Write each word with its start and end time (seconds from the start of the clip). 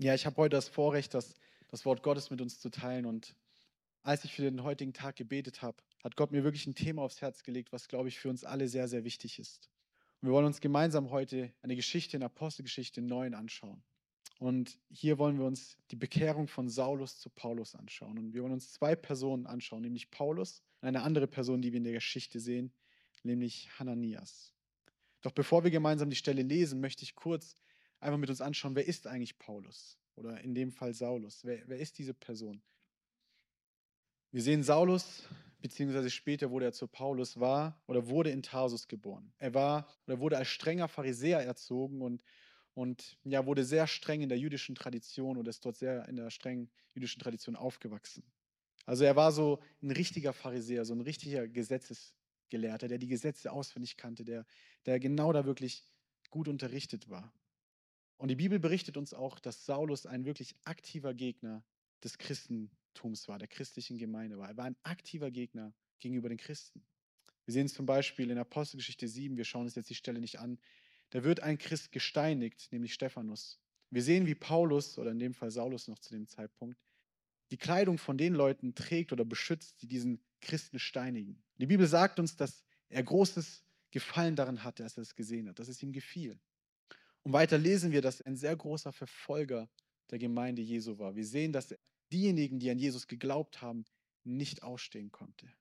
Ja, 0.00 0.14
ich 0.14 0.26
habe 0.26 0.36
heute 0.36 0.54
das 0.54 0.68
Vorrecht, 0.68 1.12
das, 1.12 1.34
das 1.66 1.84
Wort 1.84 2.04
Gottes 2.04 2.30
mit 2.30 2.40
uns 2.40 2.60
zu 2.60 2.70
teilen. 2.70 3.04
Und 3.04 3.34
als 4.04 4.22
ich 4.24 4.32
für 4.32 4.42
den 4.42 4.62
heutigen 4.62 4.92
Tag 4.92 5.16
gebetet 5.16 5.60
habe, 5.60 5.82
hat 6.04 6.14
Gott 6.14 6.30
mir 6.30 6.44
wirklich 6.44 6.68
ein 6.68 6.76
Thema 6.76 7.02
aufs 7.02 7.20
Herz 7.20 7.42
gelegt, 7.42 7.72
was, 7.72 7.88
glaube 7.88 8.08
ich, 8.08 8.20
für 8.20 8.28
uns 8.28 8.44
alle 8.44 8.68
sehr, 8.68 8.86
sehr 8.86 9.02
wichtig 9.02 9.40
ist. 9.40 9.68
Und 10.20 10.28
wir 10.28 10.34
wollen 10.34 10.46
uns 10.46 10.60
gemeinsam 10.60 11.10
heute 11.10 11.52
eine 11.62 11.74
Geschichte 11.74 12.16
in 12.16 12.22
Apostelgeschichte 12.22 13.02
9 13.02 13.34
anschauen. 13.34 13.82
Und 14.38 14.78
hier 14.88 15.18
wollen 15.18 15.36
wir 15.36 15.46
uns 15.46 15.76
die 15.90 15.96
Bekehrung 15.96 16.46
von 16.46 16.68
Saulus 16.68 17.18
zu 17.18 17.28
Paulus 17.28 17.74
anschauen. 17.74 18.18
Und 18.18 18.34
wir 18.34 18.44
wollen 18.44 18.52
uns 18.52 18.72
zwei 18.72 18.94
Personen 18.94 19.46
anschauen, 19.46 19.82
nämlich 19.82 20.12
Paulus 20.12 20.62
und 20.80 20.86
eine 20.86 21.02
andere 21.02 21.26
Person, 21.26 21.60
die 21.60 21.72
wir 21.72 21.78
in 21.78 21.84
der 21.84 21.94
Geschichte 21.94 22.38
sehen, 22.38 22.72
nämlich 23.24 23.68
Hananias. 23.80 24.54
Doch 25.22 25.32
bevor 25.32 25.64
wir 25.64 25.72
gemeinsam 25.72 26.08
die 26.08 26.14
Stelle 26.14 26.42
lesen, 26.42 26.80
möchte 26.80 27.02
ich 27.02 27.16
kurz 27.16 27.56
einfach 28.00 28.18
mit 28.18 28.30
uns 28.30 28.40
anschauen, 28.40 28.76
wer 28.76 28.86
ist 28.86 29.06
eigentlich 29.06 29.38
Paulus? 29.38 29.98
Oder 30.16 30.40
in 30.40 30.54
dem 30.54 30.72
Fall 30.72 30.94
Saulus. 30.94 31.44
Wer, 31.44 31.62
wer 31.68 31.78
ist 31.78 31.98
diese 31.98 32.14
Person? 32.14 32.60
Wir 34.30 34.42
sehen 34.42 34.62
Saulus, 34.62 35.28
beziehungsweise 35.60 36.10
später 36.10 36.50
wurde 36.50 36.66
er 36.66 36.72
zu 36.72 36.86
Paulus, 36.86 37.38
war 37.40 37.80
oder 37.86 38.08
wurde 38.08 38.30
in 38.30 38.42
Tarsus 38.42 38.88
geboren. 38.88 39.32
Er 39.38 39.54
war 39.54 39.88
oder 40.06 40.18
wurde 40.20 40.36
als 40.36 40.48
strenger 40.48 40.88
Pharisäer 40.88 41.40
erzogen 41.40 42.02
und, 42.02 42.24
und 42.74 43.16
ja, 43.24 43.46
wurde 43.46 43.64
sehr 43.64 43.86
streng 43.86 44.20
in 44.20 44.28
der 44.28 44.38
jüdischen 44.38 44.74
Tradition 44.74 45.38
oder 45.38 45.50
ist 45.50 45.64
dort 45.64 45.76
sehr 45.76 46.06
in 46.08 46.16
der 46.16 46.30
strengen 46.30 46.70
jüdischen 46.94 47.20
Tradition 47.20 47.56
aufgewachsen. 47.56 48.24
Also 48.84 49.04
er 49.04 49.16
war 49.16 49.32
so 49.32 49.60
ein 49.82 49.90
richtiger 49.90 50.32
Pharisäer, 50.32 50.84
so 50.84 50.94
ein 50.94 51.00
richtiger 51.00 51.46
Gesetzesgelehrter, 51.46 52.88
der 52.88 52.98
die 52.98 53.06
Gesetze 53.08 53.52
auswendig 53.52 53.96
kannte, 53.96 54.24
der, 54.24 54.46
der 54.84 54.98
genau 54.98 55.32
da 55.32 55.44
wirklich 55.44 55.86
gut 56.30 56.48
unterrichtet 56.48 57.08
war. 57.08 57.32
Und 58.18 58.28
die 58.28 58.36
Bibel 58.36 58.58
berichtet 58.58 58.96
uns 58.96 59.14
auch, 59.14 59.38
dass 59.38 59.64
Saulus 59.64 60.04
ein 60.04 60.24
wirklich 60.24 60.54
aktiver 60.64 61.14
Gegner 61.14 61.64
des 62.02 62.18
Christentums 62.18 63.28
war, 63.28 63.38
der 63.38 63.48
christlichen 63.48 63.96
Gemeinde 63.96 64.38
war. 64.38 64.48
Er 64.48 64.56
war 64.56 64.64
ein 64.64 64.76
aktiver 64.82 65.30
Gegner 65.30 65.72
gegenüber 66.00 66.28
den 66.28 66.38
Christen. 66.38 66.84
Wir 67.44 67.54
sehen 67.54 67.66
es 67.66 67.74
zum 67.74 67.86
Beispiel 67.86 68.30
in 68.30 68.38
Apostelgeschichte 68.38 69.08
7, 69.08 69.36
wir 69.36 69.44
schauen 69.44 69.62
uns 69.62 69.74
jetzt 69.74 69.88
die 69.88 69.94
Stelle 69.94 70.20
nicht 70.20 70.38
an. 70.38 70.58
Da 71.10 71.24
wird 71.24 71.40
ein 71.40 71.58
Christ 71.58 71.92
gesteinigt, 71.92 72.70
nämlich 72.72 72.92
Stephanus. 72.92 73.58
Wir 73.90 74.02
sehen, 74.02 74.26
wie 74.26 74.34
Paulus, 74.34 74.98
oder 74.98 75.12
in 75.12 75.18
dem 75.18 75.32
Fall 75.32 75.50
Saulus 75.50 75.88
noch 75.88 75.98
zu 75.98 76.12
dem 76.12 76.26
Zeitpunkt, 76.26 76.78
die 77.50 77.56
Kleidung 77.56 77.96
von 77.96 78.18
den 78.18 78.34
Leuten 78.34 78.74
trägt 78.74 79.12
oder 79.12 79.24
beschützt, 79.24 79.80
die 79.80 79.86
diesen 79.86 80.20
Christen 80.40 80.78
steinigen. 80.78 81.42
Die 81.56 81.66
Bibel 81.66 81.86
sagt 81.86 82.18
uns, 82.18 82.36
dass 82.36 82.64
er 82.90 83.02
großes 83.02 83.64
Gefallen 83.90 84.36
daran 84.36 84.64
hatte, 84.64 84.82
als 84.82 84.98
er 84.98 85.02
es 85.02 85.14
gesehen 85.14 85.48
hat, 85.48 85.58
dass 85.58 85.68
es 85.68 85.82
ihm 85.82 85.92
gefiel. 85.92 86.38
Und 87.22 87.32
weiter 87.32 87.58
lesen 87.58 87.92
wir, 87.92 88.02
dass 88.02 88.20
er 88.20 88.28
ein 88.28 88.36
sehr 88.36 88.56
großer 88.56 88.92
Verfolger 88.92 89.68
der 90.10 90.18
Gemeinde 90.18 90.62
Jesu 90.62 90.98
war. 90.98 91.14
Wir 91.14 91.26
sehen, 91.26 91.52
dass 91.52 91.74
diejenigen, 92.12 92.58
die 92.58 92.70
an 92.70 92.78
Jesus 92.78 93.06
geglaubt 93.06 93.60
haben, 93.60 93.84
nicht 94.24 94.62
ausstehen 94.62 95.10
konnte. 95.10 95.52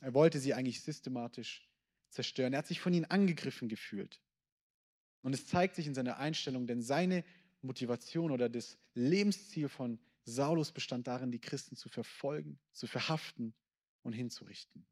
Er 0.00 0.14
wollte 0.14 0.38
sie 0.38 0.54
eigentlich 0.54 0.82
systematisch 0.82 1.68
zerstören. 2.10 2.52
Er 2.52 2.60
hat 2.60 2.66
sich 2.66 2.80
von 2.80 2.92
ihnen 2.92 3.06
angegriffen 3.06 3.68
gefühlt. 3.68 4.20
Und 5.22 5.34
es 5.34 5.46
zeigt 5.46 5.74
sich 5.74 5.86
in 5.86 5.94
seiner 5.94 6.18
Einstellung, 6.18 6.66
denn 6.66 6.82
seine 6.82 7.24
Motivation 7.62 8.30
oder 8.30 8.48
das 8.48 8.78
Lebensziel 8.94 9.68
von 9.68 9.98
Saulus 10.24 10.72
bestand 10.72 11.06
darin, 11.06 11.30
die 11.30 11.40
Christen 11.40 11.76
zu 11.76 11.88
verfolgen, 11.88 12.58
zu 12.72 12.86
verhaften 12.86 13.54
und 14.02 14.12
hinzurichten. 14.12 14.86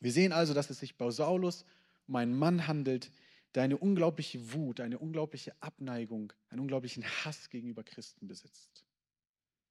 Wir 0.00 0.12
sehen 0.12 0.32
also, 0.32 0.54
dass 0.54 0.70
es 0.70 0.78
sich 0.78 0.96
bei 0.96 1.10
Saulus 1.10 1.64
um 2.06 2.16
einen 2.16 2.34
Mann 2.34 2.66
handelt, 2.66 3.10
der 3.54 3.64
eine 3.64 3.76
unglaubliche 3.76 4.52
Wut, 4.52 4.80
eine 4.80 4.98
unglaubliche 4.98 5.52
Abneigung, 5.60 6.32
einen 6.48 6.60
unglaublichen 6.60 7.04
Hass 7.04 7.50
gegenüber 7.50 7.82
Christen 7.82 8.28
besitzt. 8.28 8.84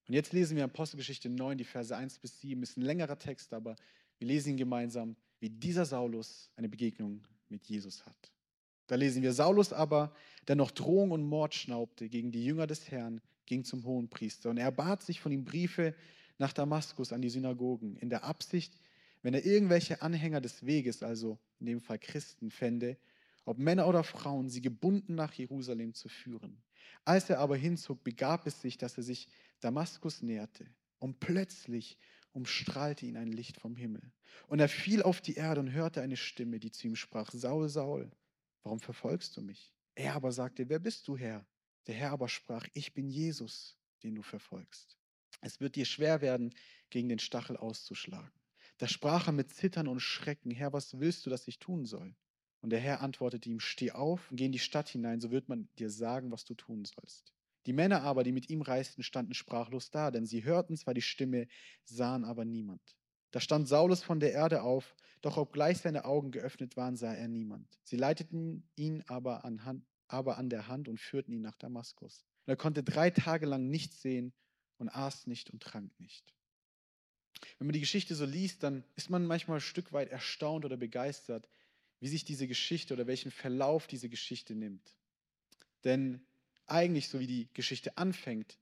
Und 0.08 0.16
jetzt 0.16 0.34
lesen 0.34 0.58
wir 0.58 0.64
Apostelgeschichte 0.64 1.30
9, 1.30 1.58
die 1.58 1.64
Verse 1.64 1.96
1 1.96 2.20
bis 2.20 2.42
7. 2.42 2.62
Ist 2.64 2.78
ein 2.78 2.82
längerer 2.82 3.18
Text, 3.18 3.54
aber 3.54 3.76
wir 4.18 4.28
lesen 4.28 4.50
ihn 4.50 4.58
gemeinsam, 4.58 5.16
wie 5.40 5.50
dieser 5.50 5.86
Saulus 5.86 6.50
eine 6.56 6.68
Begegnung 6.68 7.24
mit 7.48 7.66
Jesus 7.66 8.06
hat. 8.06 8.32
Da 8.88 8.96
lesen 8.96 9.22
wir, 9.22 9.34
Saulus 9.34 9.72
aber, 9.72 10.14
der 10.48 10.56
noch 10.56 10.72
Drohung 10.72 11.12
und 11.12 11.24
Mord 11.24 11.54
schnaubte 11.54 12.10
gegen 12.10 12.32
die 12.32 12.44
Jünger 12.44 12.66
des 12.66 12.90
Herrn, 12.90 13.22
ging 13.46 13.64
zum 13.64 13.84
Hohenpriester 13.86 14.50
und 14.50 14.58
er 14.58 14.72
bat 14.72 15.04
sich 15.04 15.20
von 15.20 15.32
ihm 15.32 15.46
Briefe 15.46 15.94
nach 16.40 16.54
Damaskus 16.54 17.14
an 17.14 17.22
die 17.22 17.30
Synagogen, 17.30 17.98
in 17.98 18.10
der 18.10 18.24
Absicht, 18.24 18.74
wenn 19.22 19.34
er 19.34 19.46
irgendwelche 19.46 20.02
Anhänger 20.02 20.42
des 20.42 20.66
Weges, 20.66 21.04
also 21.04 21.38
in 21.60 21.68
dem 21.68 21.82
Fall 21.82 22.00
Christen, 22.00 22.50
fände, 22.50 22.98
ob 23.50 23.58
Männer 23.58 23.88
oder 23.88 24.04
Frauen, 24.04 24.48
sie 24.48 24.62
gebunden 24.62 25.16
nach 25.16 25.34
Jerusalem 25.34 25.96
zu 25.96 26.08
führen. 26.08 26.62
Als 27.04 27.32
er 27.32 27.40
aber 27.40 27.58
hinzog, 27.58 28.04
begab 28.04 28.46
es 28.46 28.62
sich, 28.62 28.78
dass 28.78 28.96
er 28.96 29.02
sich 29.02 29.28
Damaskus 29.60 30.22
näherte. 30.22 30.68
Und 31.00 31.20
plötzlich 31.20 31.98
umstrahlte 32.32 33.08
ihn 33.08 33.18
ein 33.18 33.32
Licht 33.32 33.58
vom 33.58 33.76
Himmel. 33.76 34.12
Und 34.50 34.60
er 34.60 34.70
fiel 34.70 35.02
auf 35.02 35.20
die 35.20 35.34
Erde 35.34 35.62
und 35.62 35.72
hörte 35.72 36.02
eine 36.02 36.16
Stimme, 36.16 36.60
die 36.60 36.70
zu 36.70 36.86
ihm 36.86 36.96
sprach, 36.96 37.32
Saul, 37.34 37.70
Saul, 37.70 38.12
warum 38.62 38.80
verfolgst 38.80 39.36
du 39.36 39.42
mich? 39.42 39.74
Er 39.96 40.14
aber 40.14 40.32
sagte, 40.32 40.70
wer 40.70 40.78
bist 40.78 41.08
du, 41.08 41.18
Herr? 41.18 41.44
Der 41.88 41.96
Herr 41.96 42.12
aber 42.12 42.30
sprach, 42.30 42.68
ich 42.74 42.94
bin 42.94 43.10
Jesus, 43.10 43.80
den 44.04 44.14
du 44.14 44.22
verfolgst. 44.22 44.96
Es 45.42 45.60
wird 45.60 45.76
dir 45.76 45.86
schwer 45.86 46.22
werden, 46.22 46.54
gegen 46.92 47.10
den 47.10 47.18
Stachel 47.18 47.58
auszuschlagen. 47.58 48.40
Da 48.78 48.88
sprach 48.88 49.26
er 49.26 49.34
mit 49.34 49.52
Zittern 49.52 49.88
und 49.88 50.02
Schrecken, 50.02 50.52
Herr, 50.52 50.72
was 50.72 51.00
willst 51.00 51.26
du, 51.26 51.32
dass 51.32 51.48
ich 51.48 51.58
tun 51.58 51.88
soll? 51.88 52.16
Und 52.62 52.72
der 52.72 52.80
Herr 52.80 53.02
antwortete 53.02 53.50
ihm, 53.50 53.60
steh 53.60 53.92
auf 53.92 54.30
und 54.30 54.38
geh 54.38 54.46
in 54.46 54.52
die 54.52 54.60
Stadt 54.60 54.90
hinein, 54.90 55.22
so 55.22 55.32
wird 55.32 55.48
man 55.48 55.70
dir 55.78 55.90
sagen, 55.90 56.32
was 56.32 56.46
du 56.46 56.54
tun 56.54 56.84
sollst. 56.86 57.34
Die 57.66 57.74
Männer 57.74 58.02
aber, 58.02 58.24
die 58.24 58.32
mit 58.32 58.50
ihm 58.50 58.62
reisten, 58.62 59.04
standen 59.04 59.34
sprachlos 59.34 59.92
da, 59.92 60.12
denn 60.12 60.26
sie 60.26 60.44
hörten 60.44 60.76
zwar 60.76 60.94
die 60.94 61.02
Stimme, 61.02 61.48
sahen 61.86 62.26
aber 62.26 62.46
niemand. 62.46 62.82
Da 63.32 63.40
stand 63.40 63.68
Saulus 63.68 64.02
von 64.02 64.20
der 64.20 64.34
Erde 64.34 64.64
auf, 64.64 64.96
doch 65.22 65.38
obgleich 65.38 65.80
seine 65.80 66.06
Augen 66.06 66.32
geöffnet 66.32 66.78
waren, 66.78 66.96
sah 66.96 67.14
er 67.14 67.28
niemand. 67.28 67.68
Sie 67.84 67.98
leiteten 67.98 68.68
ihn 68.76 69.04
aber 69.08 69.46
an, 69.46 69.66
Hand, 69.66 69.86
aber 70.08 70.38
an 70.38 70.50
der 70.50 70.68
Hand 70.68 70.88
und 70.88 71.00
führten 71.00 71.32
ihn 71.34 71.42
nach 71.42 71.58
Damaskus. 71.58 72.26
Und 72.46 72.52
er 72.52 72.58
konnte 72.58 72.84
drei 72.84 73.12
Tage 73.12 73.46
lang 73.46 73.70
nichts 73.70 74.02
sehen 74.02 74.34
und 74.78 74.90
aß 74.90 75.28
nicht 75.28 75.52
und 75.52 75.62
trank 75.62 75.98
nicht. 76.00 76.34
Wenn 77.58 77.68
man 77.68 77.74
die 77.74 77.80
Geschichte 77.80 78.16
so 78.16 78.26
liest, 78.26 78.64
dann 78.64 78.84
ist 78.96 79.10
man 79.10 79.26
manchmal 79.26 79.58
ein 79.58 79.62
Stück 79.62 79.94
weit 79.94 80.10
erstaunt 80.10 80.66
oder 80.66 80.78
begeistert, 80.78 81.48
wie 82.00 82.08
sich 82.08 82.24
diese 82.24 82.48
Geschichte 82.48 82.94
oder 82.94 83.08
welchen 83.08 83.32
Verlauf 83.32 83.88
diese 83.88 84.10
Geschichte 84.10 84.56
nimmt. 84.56 84.96
Denn 85.84 86.22
eigentlich, 86.66 87.10
so 87.10 87.20
wie 87.20 87.28
die 87.28 87.50
Geschichte 87.54 87.98
anfängt, 87.98 88.58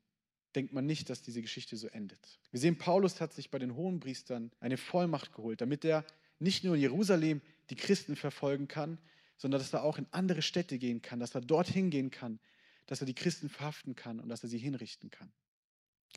denkt 0.55 0.73
man 0.73 0.85
nicht, 0.85 1.09
dass 1.09 1.21
diese 1.21 1.41
Geschichte 1.41 1.77
so 1.77 1.87
endet. 1.87 2.39
Wir 2.51 2.59
sehen, 2.59 2.77
Paulus 2.77 3.21
hat 3.21 3.33
sich 3.33 3.51
bei 3.51 3.59
den 3.59 3.75
Hohenpriestern 3.75 4.51
eine 4.59 4.77
Vollmacht 4.77 5.33
geholt, 5.33 5.61
damit 5.61 5.85
er 5.85 6.05
nicht 6.39 6.63
nur 6.63 6.75
in 6.75 6.81
Jerusalem 6.81 7.41
die 7.69 7.75
Christen 7.75 8.15
verfolgen 8.15 8.67
kann, 8.67 8.97
sondern 9.37 9.59
dass 9.61 9.73
er 9.73 9.83
auch 9.83 9.97
in 9.97 10.07
andere 10.11 10.41
Städte 10.41 10.79
gehen 10.79 11.01
kann, 11.01 11.19
dass 11.19 11.35
er 11.35 11.41
dorthin 11.41 11.89
gehen 11.89 12.09
kann, 12.09 12.39
dass 12.87 13.01
er 13.01 13.05
die 13.05 13.13
Christen 13.13 13.49
verhaften 13.49 13.95
kann 13.95 14.19
und 14.19 14.29
dass 14.29 14.43
er 14.43 14.49
sie 14.49 14.57
hinrichten 14.57 15.11
kann. 15.11 15.31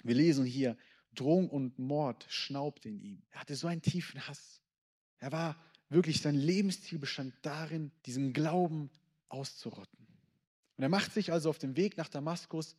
Wir 0.04 0.14
lesen 0.14 0.46
hier, 0.46 0.76
Drohung 1.12 1.50
und 1.50 1.78
Mord 1.78 2.24
schnaubte 2.28 2.88
in 2.88 3.00
ihm. 3.00 3.22
Er 3.30 3.40
hatte 3.40 3.56
so 3.56 3.66
einen 3.66 3.82
tiefen 3.82 4.26
Hass. 4.26 4.62
Er 5.18 5.32
war 5.32 5.62
wirklich 5.90 6.22
sein 6.22 6.34
Lebensziel 6.34 6.98
bestand 6.98 7.34
darin, 7.42 7.90
diesen 8.06 8.32
Glauben 8.32 8.90
auszurotten. 9.28 10.06
Und 10.76 10.82
er 10.82 10.88
macht 10.88 11.12
sich 11.12 11.32
also 11.32 11.50
auf 11.50 11.58
den 11.58 11.76
Weg 11.76 11.98
nach 11.98 12.08
Damaskus 12.08 12.76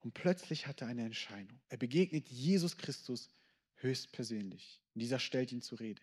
und 0.00 0.12
plötzlich 0.12 0.66
hat 0.66 0.82
er 0.82 0.88
eine 0.88 1.04
Entscheidung. 1.04 1.58
Er 1.68 1.78
begegnet 1.78 2.28
Jesus 2.28 2.76
Christus 2.76 3.30
höchstpersönlich. 3.76 4.82
Und 4.94 5.00
dieser 5.00 5.18
stellt 5.18 5.52
ihn 5.52 5.62
zur 5.62 5.80
Rede. 5.80 6.02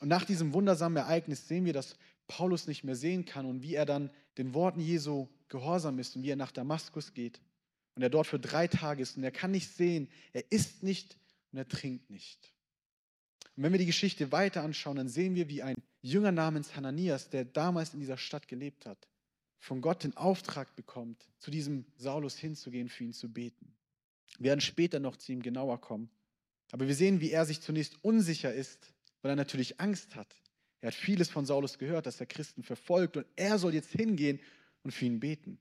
Und 0.00 0.08
nach 0.08 0.24
diesem 0.24 0.52
wundersamen 0.52 0.96
Ereignis 0.96 1.46
sehen 1.46 1.64
wir, 1.64 1.72
dass 1.72 1.96
Paulus 2.26 2.66
nicht 2.66 2.82
mehr 2.82 2.96
sehen 2.96 3.24
kann 3.24 3.46
und 3.46 3.62
wie 3.62 3.74
er 3.74 3.86
dann 3.86 4.10
den 4.38 4.54
Worten 4.54 4.80
Jesu 4.80 5.28
gehorsam 5.48 5.98
ist 5.98 6.16
und 6.16 6.22
wie 6.22 6.30
er 6.30 6.36
nach 6.36 6.52
Damaskus 6.52 7.12
geht. 7.14 7.40
Und 7.94 8.02
er 8.02 8.10
dort 8.10 8.26
für 8.26 8.40
drei 8.40 8.66
Tage 8.66 9.02
ist 9.02 9.16
und 9.16 9.22
er 9.22 9.30
kann 9.30 9.50
nicht 9.50 9.70
sehen, 9.70 10.08
er 10.32 10.50
isst 10.50 10.82
nicht 10.82 11.16
und 11.52 11.58
er 11.58 11.68
trinkt 11.68 12.10
nicht. 12.10 12.52
Und 13.56 13.64
wenn 13.64 13.72
wir 13.72 13.78
die 13.78 13.86
Geschichte 13.86 14.32
weiter 14.32 14.62
anschauen, 14.62 14.96
dann 14.96 15.08
sehen 15.08 15.34
wir, 15.34 15.48
wie 15.48 15.62
ein 15.62 15.76
Jünger 16.00 16.32
namens 16.32 16.74
Hananias, 16.74 17.28
der 17.28 17.44
damals 17.44 17.92
in 17.94 18.00
dieser 18.00 18.16
Stadt 18.16 18.48
gelebt 18.48 18.86
hat, 18.86 19.08
von 19.58 19.80
Gott 19.80 20.04
den 20.04 20.16
Auftrag 20.16 20.74
bekommt, 20.74 21.28
zu 21.38 21.50
diesem 21.50 21.84
Saulus 21.96 22.36
hinzugehen, 22.36 22.88
für 22.88 23.04
ihn 23.04 23.12
zu 23.12 23.32
beten. 23.32 23.74
Wir 24.38 24.50
werden 24.50 24.60
später 24.60 24.98
noch 24.98 25.16
zu 25.16 25.32
ihm 25.32 25.42
genauer 25.42 25.80
kommen. 25.80 26.10
Aber 26.72 26.88
wir 26.88 26.94
sehen, 26.94 27.20
wie 27.20 27.30
er 27.30 27.44
sich 27.44 27.60
zunächst 27.60 28.02
unsicher 28.02 28.52
ist, 28.52 28.92
weil 29.20 29.32
er 29.32 29.36
natürlich 29.36 29.78
Angst 29.78 30.16
hat. 30.16 30.34
Er 30.80 30.88
hat 30.88 30.94
vieles 30.94 31.28
von 31.28 31.46
Saulus 31.46 31.78
gehört, 31.78 32.06
dass 32.06 32.18
er 32.18 32.26
Christen 32.26 32.62
verfolgt 32.62 33.16
und 33.16 33.26
er 33.36 33.58
soll 33.58 33.74
jetzt 33.74 33.90
hingehen 33.90 34.40
und 34.82 34.90
für 34.92 35.04
ihn 35.04 35.20
beten. 35.20 35.58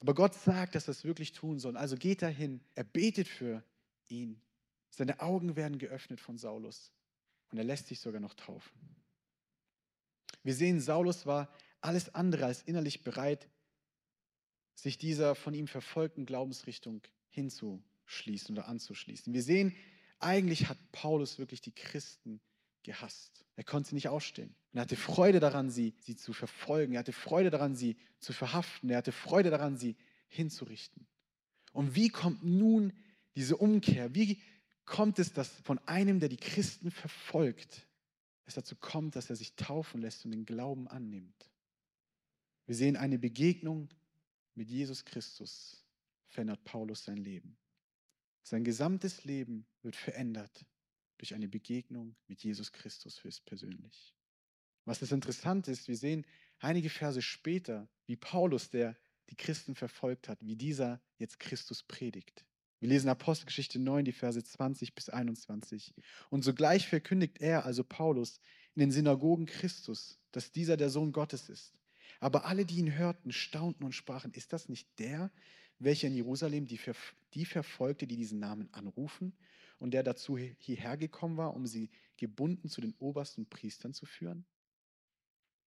Aber 0.00 0.14
Gott 0.14 0.34
sagt, 0.34 0.74
dass 0.74 0.88
er 0.88 0.92
es 0.92 1.04
wirklich 1.04 1.32
tun 1.32 1.58
soll. 1.58 1.76
Also 1.76 1.96
geht 1.96 2.22
er 2.22 2.30
hin, 2.30 2.60
er 2.74 2.84
betet 2.84 3.28
für 3.28 3.62
ihn. 4.08 4.40
Seine 4.90 5.20
Augen 5.20 5.54
werden 5.54 5.78
geöffnet 5.78 6.20
von 6.20 6.38
Saulus 6.38 6.90
und 7.50 7.58
er 7.58 7.64
lässt 7.64 7.88
sich 7.88 8.00
sogar 8.00 8.20
noch 8.20 8.34
taufen. 8.34 8.72
Wir 10.42 10.54
sehen, 10.54 10.80
Saulus 10.80 11.26
war 11.26 11.52
alles 11.80 12.14
andere 12.14 12.46
als 12.46 12.62
innerlich 12.62 13.02
bereit, 13.02 13.48
sich 14.74 14.98
dieser 14.98 15.34
von 15.34 15.54
ihm 15.54 15.66
verfolgten 15.66 16.26
Glaubensrichtung 16.26 17.02
hinzuschließen 17.30 18.56
oder 18.56 18.68
anzuschließen. 18.68 19.32
Wir 19.32 19.42
sehen, 19.42 19.74
eigentlich 20.20 20.68
hat 20.68 20.78
Paulus 20.92 21.38
wirklich 21.38 21.60
die 21.60 21.74
Christen 21.74 22.40
gehasst. 22.82 23.44
Er 23.56 23.64
konnte 23.64 23.90
sie 23.90 23.94
nicht 23.96 24.08
ausstehen. 24.08 24.54
Und 24.72 24.78
er 24.78 24.82
hatte 24.82 24.96
Freude 24.96 25.40
daran, 25.40 25.70
sie, 25.70 25.94
sie 26.00 26.16
zu 26.16 26.32
verfolgen. 26.32 26.94
Er 26.94 27.00
hatte 27.00 27.12
Freude 27.12 27.50
daran, 27.50 27.74
sie 27.74 27.96
zu 28.18 28.32
verhaften. 28.32 28.90
Er 28.90 28.98
hatte 28.98 29.12
Freude 29.12 29.50
daran, 29.50 29.76
sie 29.76 29.96
hinzurichten. 30.28 31.06
Und 31.72 31.94
wie 31.94 32.08
kommt 32.08 32.44
nun 32.44 32.92
diese 33.34 33.56
Umkehr? 33.56 34.14
Wie 34.14 34.40
kommt 34.88 35.18
es, 35.18 35.32
dass 35.32 35.48
von 35.48 35.78
einem, 35.86 36.18
der 36.18 36.28
die 36.28 36.36
Christen 36.36 36.90
verfolgt, 36.90 37.86
es 38.44 38.54
dazu 38.54 38.74
kommt, 38.74 39.14
dass 39.14 39.30
er 39.30 39.36
sich 39.36 39.54
taufen 39.54 40.00
lässt 40.00 40.24
und 40.24 40.32
den 40.32 40.46
Glauben 40.46 40.88
annimmt? 40.88 41.50
Wir 42.66 42.74
sehen 42.74 42.96
eine 42.96 43.18
Begegnung 43.18 43.88
mit 44.54 44.68
Jesus 44.68 45.04
Christus 45.04 45.84
verändert 46.26 46.64
Paulus 46.64 47.04
sein 47.04 47.16
Leben. 47.16 47.56
Sein 48.42 48.64
gesamtes 48.64 49.24
Leben 49.24 49.66
wird 49.82 49.96
verändert 49.96 50.66
durch 51.18 51.34
eine 51.34 51.48
Begegnung 51.48 52.16
mit 52.26 52.42
Jesus 52.42 52.72
Christus 52.72 53.22
höchstpersönlich. 53.22 54.14
Was 54.84 55.00
das 55.00 55.12
interessant 55.12 55.68
ist, 55.68 55.88
wir 55.88 55.96
sehen 55.96 56.26
einige 56.58 56.88
Verse 56.88 57.20
später, 57.20 57.88
wie 58.06 58.16
Paulus, 58.16 58.70
der 58.70 58.96
die 59.28 59.36
Christen 59.36 59.74
verfolgt 59.74 60.28
hat, 60.28 60.38
wie 60.40 60.56
dieser 60.56 61.00
jetzt 61.18 61.38
Christus 61.40 61.82
predigt. 61.82 62.46
Wir 62.80 62.90
lesen 62.90 63.08
Apostelgeschichte 63.08 63.80
9, 63.80 64.04
die 64.04 64.12
Verse 64.12 64.42
20 64.42 64.94
bis 64.94 65.08
21. 65.08 65.94
Und 66.30 66.44
sogleich 66.44 66.86
verkündigt 66.86 67.40
er, 67.40 67.64
also 67.64 67.82
Paulus, 67.82 68.40
in 68.74 68.80
den 68.80 68.90
Synagogen 68.92 69.46
Christus, 69.46 70.18
dass 70.30 70.52
dieser 70.52 70.76
der 70.76 70.88
Sohn 70.88 71.10
Gottes 71.10 71.48
ist. 71.48 71.74
Aber 72.20 72.44
alle, 72.44 72.64
die 72.64 72.78
ihn 72.78 72.96
hörten, 72.96 73.32
staunten 73.32 73.84
und 73.84 73.94
sprachen, 73.94 74.32
ist 74.32 74.52
das 74.52 74.68
nicht 74.68 74.88
der, 74.98 75.32
welcher 75.80 76.08
in 76.08 76.14
Jerusalem 76.14 76.66
die, 76.66 76.80
die 77.34 77.44
verfolgte, 77.44 78.06
die 78.06 78.16
diesen 78.16 78.38
Namen 78.38 78.68
anrufen 78.72 79.32
und 79.78 79.92
der 79.92 80.04
dazu 80.04 80.36
hierher 80.36 80.96
gekommen 80.96 81.36
war, 81.36 81.54
um 81.54 81.66
sie 81.66 81.90
gebunden 82.16 82.68
zu 82.68 82.80
den 82.80 82.94
obersten 82.98 83.46
Priestern 83.46 83.92
zu 83.92 84.06
führen? 84.06 84.44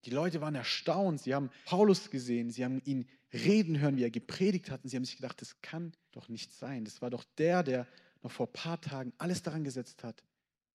Die 0.06 0.09
Leute 0.09 0.42
waren 0.42 0.56
erstaunt, 0.56 1.21
sie 1.21 1.36
haben 1.36 1.51
Paulus 1.65 2.09
gesehen, 2.09 2.50
sie 2.50 2.65
haben 2.65 2.81
ihn 2.86 3.07
reden 3.33 3.80
hören, 3.80 3.98
wie 3.98 4.03
er 4.03 4.12
gepredigt 4.12 4.71
hat 4.71 4.83
und 4.83 4.89
sie 4.89 4.98
haben 4.98 5.06
sich 5.06 5.15
gedacht, 5.15 5.42
das 5.42 5.62
kann 5.62 5.94
doch 6.12 6.27
nicht 6.27 6.51
sein. 6.51 6.86
Das 6.86 7.01
war 7.01 7.09
doch 7.09 7.24
der, 7.38 7.63
der 7.63 7.88
noch 8.24 8.31
vor 8.31 8.48
ein 8.48 8.53
paar 8.53 8.81
Tagen 8.81 9.13
alles 9.18 9.44
daran 9.44 9.63
gesetzt 9.63 10.03
hat, 10.03 10.24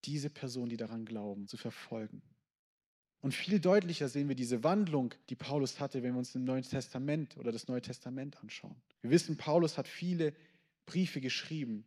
diese 0.05 0.29
Person, 0.29 0.69
die 0.69 0.77
daran 0.77 1.05
glauben, 1.05 1.47
zu 1.47 1.57
verfolgen. 1.57 2.21
Und 3.19 3.33
viel 3.33 3.59
deutlicher 3.59 4.09
sehen 4.09 4.27
wir 4.29 4.35
diese 4.35 4.63
Wandlung, 4.63 5.13
die 5.29 5.35
Paulus 5.35 5.79
hatte, 5.79 6.03
wenn 6.03 6.13
wir 6.13 6.19
uns 6.19 6.35
im 6.35 6.43
Neuen 6.43 6.63
Testament 6.63 7.35
oder 7.37 7.51
das 7.51 7.67
Neue 7.67 7.81
Testament 7.81 8.37
anschauen. 8.37 8.75
Wir 9.01 9.09
wissen, 9.09 9.37
Paulus 9.37 9.77
hat 9.77 9.87
viele 9.87 10.33
Briefe 10.85 11.19
geschrieben. 11.19 11.85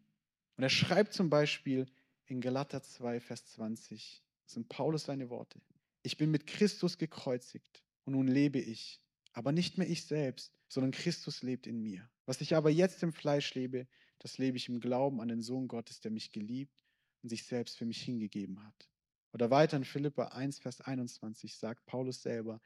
Und 0.57 0.65
er 0.65 0.71
schreibt 0.71 1.15
zum 1.15 1.31
Beispiel 1.31 1.87
in 2.27 2.41
Galater 2.41 2.83
2, 2.83 3.21
Vers 3.21 3.47
20, 3.47 4.23
das 4.45 4.55
sind 4.55 4.69
Paulus 4.69 5.05
seine 5.05 5.31
Worte. 5.31 5.61
Ich 6.03 6.17
bin 6.17 6.31
mit 6.31 6.47
Christus 6.47 6.99
gekreuzigt 6.99 7.85
und 8.05 8.15
nun 8.15 8.29
lebe 8.29 8.59
ich, 8.59 9.01
aber 9.33 9.53
nicht 9.53 9.79
mehr 9.79 9.89
ich 9.89 10.05
selbst, 10.05 10.55
sondern 10.69 10.93
Christus 10.93 11.43
lebt 11.43 11.67
in 11.67 11.83
mir. 11.83 12.09
Was 12.27 12.41
ich 12.41 12.55
aber 12.55 12.71
jetzt 12.71 13.03
im 13.03 13.13
Fleisch 13.13 13.55
lebe, 13.55 13.87
das 14.19 14.39
lebe 14.39 14.57
ich 14.57 14.69
im 14.69 14.81
Glauben 14.81 15.21
an 15.21 15.29
den 15.29 15.43
Sohn 15.43 15.69
Gottes, 15.69 16.01
der 16.01 16.11
mich 16.11 16.33
geliebt 16.33 16.85
und 17.23 17.29
sich 17.29 17.45
selbst 17.45 17.77
für 17.77 17.87
mich 17.87 18.03
hingegeben 18.03 18.63
hat. 18.65 18.89
Oder 19.33 19.51
weiter 19.51 19.77
in 19.77 19.85
Philippa 19.85 20.29
1, 20.29 20.59
Vers 20.61 20.81
21 20.81 21.57
sagt 21.57 21.87
Paulus 21.87 22.23
selber, 22.23 22.61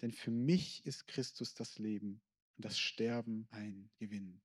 denn 0.00 0.12
für 0.12 0.30
mich 0.30 0.84
ist 0.86 1.06
Christus 1.06 1.54
das 1.54 1.78
Leben 1.78 2.20
und 2.56 2.64
das 2.64 2.78
Sterben 2.78 3.46
ein 3.50 3.90
Gewinn. 3.98 4.40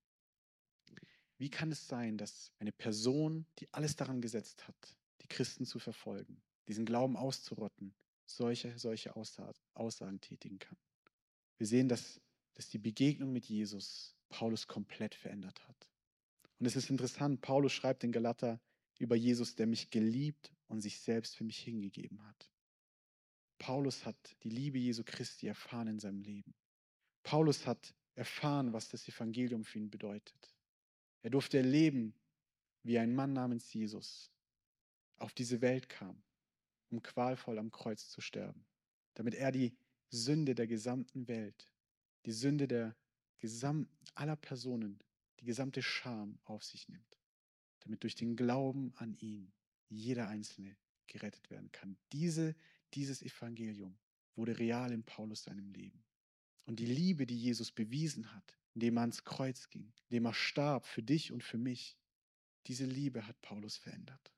Wie 1.37 1.49
kann 1.49 1.71
es 1.71 1.87
sein, 1.87 2.17
dass 2.17 2.51
eine 2.59 2.71
Person, 2.71 3.45
die 3.59 3.71
alles 3.73 3.95
daran 3.95 4.21
gesetzt 4.21 4.67
hat, 4.67 4.97
die 5.21 5.27
Christen 5.27 5.65
zu 5.65 5.79
verfolgen, 5.79 6.41
diesen 6.67 6.85
Glauben 6.85 7.17
auszurotten, 7.17 7.93
solche, 8.25 8.77
solche 8.77 9.15
Aussagen 9.15 10.21
tätigen 10.21 10.59
kann? 10.59 10.77
Wir 11.57 11.67
sehen, 11.67 11.87
dass, 11.87 12.21
dass 12.53 12.69
die 12.69 12.79
Begegnung 12.79 13.31
mit 13.31 13.45
Jesus 13.45 14.15
Paulus 14.29 14.67
komplett 14.67 15.15
verändert 15.15 15.67
hat. 15.67 15.89
Und 16.59 16.65
es 16.65 16.75
ist 16.75 16.89
interessant, 16.89 17.41
Paulus 17.41 17.73
schreibt 17.73 18.03
in 18.03 18.11
Galater 18.11 18.59
über 18.99 19.15
Jesus, 19.15 19.55
der 19.55 19.67
mich 19.67 19.89
geliebt 19.89 20.51
und 20.67 20.81
sich 20.81 20.99
selbst 20.99 21.35
für 21.35 21.43
mich 21.43 21.59
hingegeben 21.59 22.23
hat. 22.25 22.49
Paulus 23.59 24.05
hat 24.05 24.17
die 24.43 24.49
Liebe 24.49 24.79
Jesu 24.79 25.03
Christi 25.05 25.47
erfahren 25.47 25.87
in 25.87 25.99
seinem 25.99 26.21
Leben. 26.21 26.53
Paulus 27.23 27.65
hat 27.65 27.93
erfahren, 28.15 28.73
was 28.73 28.89
das 28.89 29.07
Evangelium 29.07 29.63
für 29.63 29.79
ihn 29.79 29.89
bedeutet. 29.89 30.53
Er 31.21 31.29
durfte 31.29 31.57
erleben, 31.57 32.13
wie 32.83 32.99
ein 32.99 33.15
Mann 33.15 33.33
namens 33.33 33.71
Jesus 33.73 34.31
auf 35.17 35.33
diese 35.33 35.61
Welt 35.61 35.87
kam, 35.89 36.21
um 36.93 37.01
qualvoll 37.01 37.57
am 37.57 37.71
Kreuz 37.71 38.09
zu 38.09 38.21
sterben, 38.21 38.65
damit 39.15 39.33
er 39.33 39.51
die 39.51 39.75
Sünde 40.09 40.53
der 40.53 40.67
gesamten 40.67 41.27
Welt, 41.27 41.67
die 42.25 42.31
Sünde 42.31 42.67
der 42.67 42.95
gesamten 43.39 43.91
aller 44.15 44.35
Personen, 44.35 44.99
die 45.39 45.45
gesamte 45.45 45.81
Scham 45.81 46.39
auf 46.43 46.63
sich 46.63 46.87
nimmt, 46.87 47.19
damit 47.79 48.03
durch 48.03 48.15
den 48.15 48.35
Glauben 48.35 48.93
an 48.95 49.15
ihn 49.15 49.51
jeder 49.89 50.27
Einzelne 50.27 50.77
gerettet 51.07 51.49
werden 51.49 51.71
kann. 51.71 51.97
Diese, 52.11 52.55
dieses 52.93 53.21
Evangelium 53.21 53.97
wurde 54.35 54.57
real 54.57 54.91
in 54.91 55.03
Paulus 55.03 55.43
seinem 55.43 55.71
Leben. 55.71 56.03
Und 56.65 56.79
die 56.79 56.85
Liebe, 56.85 57.25
die 57.25 57.37
Jesus 57.37 57.71
bewiesen 57.71 58.33
hat, 58.33 58.57
indem 58.73 58.97
er 58.97 59.01
ans 59.01 59.25
Kreuz 59.25 59.69
ging, 59.69 59.91
indem 60.09 60.25
er 60.25 60.33
starb 60.33 60.85
für 60.85 61.03
dich 61.03 61.31
und 61.31 61.43
für 61.43 61.57
mich, 61.57 61.97
diese 62.67 62.85
Liebe 62.85 63.27
hat 63.27 63.41
Paulus 63.41 63.77
verändert. 63.77 64.31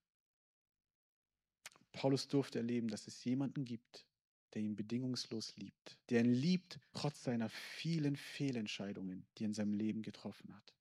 Paulus 1.95 2.27
durfte 2.27 2.59
erleben, 2.59 2.89
dass 2.89 3.07
es 3.07 3.23
jemanden 3.23 3.63
gibt, 3.63 4.05
der 4.53 4.61
ihn 4.61 4.75
bedingungslos 4.75 5.55
liebt, 5.55 5.97
der 6.09 6.21
ihn 6.21 6.33
liebt, 6.33 6.79
trotz 6.93 7.23
seiner 7.23 7.49
vielen 7.49 8.17
Fehlentscheidungen, 8.17 9.25
die 9.37 9.43
er 9.43 9.47
in 9.47 9.53
seinem 9.53 9.73
Leben 9.73 10.01
getroffen 10.01 10.53
hat. 10.53 10.73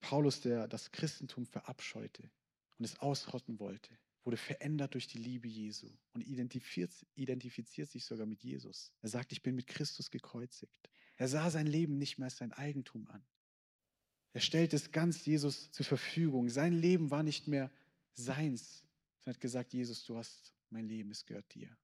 Paulus, 0.00 0.40
der 0.40 0.68
das 0.68 0.92
Christentum 0.92 1.44
verabscheute, 1.46 2.30
und 2.78 2.84
es 2.84 2.98
ausrotten 3.00 3.58
wollte, 3.58 3.98
wurde 4.24 4.36
verändert 4.36 4.94
durch 4.94 5.08
die 5.08 5.18
Liebe 5.18 5.48
Jesu 5.48 5.88
und 6.12 6.20
identifiziert, 6.20 6.92
identifiziert 7.14 7.88
sich 7.88 8.04
sogar 8.04 8.26
mit 8.26 8.42
Jesus. 8.42 8.92
Er 9.02 9.08
sagt, 9.08 9.32
ich 9.32 9.42
bin 9.42 9.54
mit 9.54 9.66
Christus 9.66 10.10
gekreuzigt. 10.10 10.90
Er 11.16 11.28
sah 11.28 11.50
sein 11.50 11.66
Leben 11.66 11.98
nicht 11.98 12.18
mehr 12.18 12.26
als 12.26 12.36
sein 12.36 12.52
Eigentum 12.52 13.08
an. 13.08 13.24
Er 14.34 14.40
stellt 14.40 14.74
es 14.74 14.92
ganz 14.92 15.24
Jesus 15.24 15.72
zur 15.72 15.86
Verfügung. 15.86 16.48
Sein 16.48 16.74
Leben 16.74 17.10
war 17.10 17.22
nicht 17.22 17.48
mehr 17.48 17.70
seins. 18.12 18.85
Er 19.26 19.34
hat 19.34 19.40
gesagt, 19.40 19.72
Jesus, 19.72 20.04
du 20.04 20.16
hast 20.16 20.54
mein 20.70 20.88
Leben, 20.88 21.10
es 21.10 21.26
gehört 21.26 21.52
dir. 21.54 21.76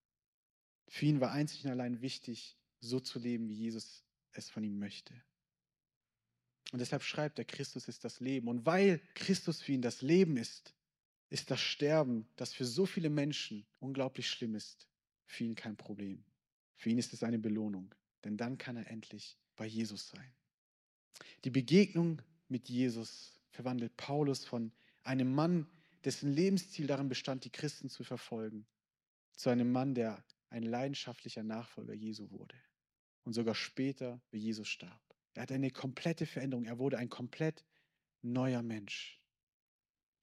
Für 0.88 1.06
ihn 1.06 1.20
war 1.20 1.32
einzig 1.32 1.64
und 1.64 1.70
allein 1.70 2.00
wichtig, 2.00 2.56
so 2.80 3.00
zu 3.00 3.18
leben, 3.18 3.48
wie 3.48 3.54
Jesus 3.54 4.04
es 4.32 4.48
von 4.48 4.64
ihm 4.64 4.78
möchte. 4.78 5.14
Und 6.72 6.78
deshalb 6.78 7.02
schreibt 7.02 7.38
er, 7.38 7.44
Christus 7.44 7.88
ist 7.88 8.04
das 8.04 8.20
Leben. 8.20 8.48
Und 8.48 8.64
weil 8.64 9.00
Christus 9.14 9.60
für 9.60 9.72
ihn 9.72 9.82
das 9.82 10.02
Leben 10.02 10.36
ist, 10.36 10.74
ist 11.28 11.50
das 11.50 11.60
Sterben, 11.60 12.26
das 12.36 12.54
für 12.54 12.64
so 12.64 12.86
viele 12.86 13.10
Menschen 13.10 13.66
unglaublich 13.80 14.28
schlimm 14.28 14.54
ist, 14.54 14.86
für 15.26 15.44
ihn 15.44 15.54
kein 15.54 15.76
Problem. 15.76 16.24
Für 16.76 16.90
ihn 16.90 16.98
ist 16.98 17.12
es 17.12 17.22
eine 17.22 17.38
Belohnung, 17.38 17.94
denn 18.24 18.36
dann 18.36 18.56
kann 18.58 18.76
er 18.76 18.88
endlich 18.88 19.36
bei 19.56 19.66
Jesus 19.66 20.08
sein. 20.08 20.32
Die 21.44 21.50
Begegnung 21.50 22.22
mit 22.48 22.68
Jesus 22.68 23.40
verwandelt 23.50 23.96
Paulus 23.96 24.44
von 24.44 24.72
einem 25.02 25.34
Mann, 25.34 25.66
dessen 26.04 26.32
Lebensziel 26.32 26.86
darin 26.86 27.08
bestand, 27.08 27.44
die 27.44 27.50
Christen 27.50 27.88
zu 27.88 28.04
verfolgen, 28.04 28.66
zu 29.36 29.50
einem 29.50 29.70
Mann, 29.72 29.94
der 29.94 30.24
ein 30.50 30.62
leidenschaftlicher 30.62 31.42
Nachfolger 31.42 31.94
Jesu 31.94 32.30
wurde 32.30 32.56
und 33.24 33.32
sogar 33.32 33.54
später, 33.54 34.20
wie 34.30 34.38
Jesus 34.38 34.68
starb. 34.68 35.00
Er 35.34 35.42
hatte 35.42 35.54
eine 35.54 35.70
komplette 35.70 36.26
Veränderung. 36.26 36.64
Er 36.66 36.78
wurde 36.78 36.98
ein 36.98 37.08
komplett 37.08 37.64
neuer 38.20 38.62
Mensch. 38.62 39.20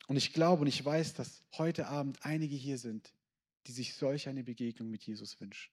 Und 0.07 0.17
ich 0.17 0.33
glaube 0.33 0.61
und 0.61 0.67
ich 0.67 0.83
weiß, 0.83 1.13
dass 1.15 1.43
heute 1.57 1.87
Abend 1.87 2.23
einige 2.25 2.55
hier 2.55 2.77
sind, 2.77 3.13
die 3.67 3.71
sich 3.71 3.95
solch 3.95 4.27
eine 4.27 4.43
Begegnung 4.43 4.89
mit 4.89 5.03
Jesus 5.03 5.39
wünschen. 5.39 5.71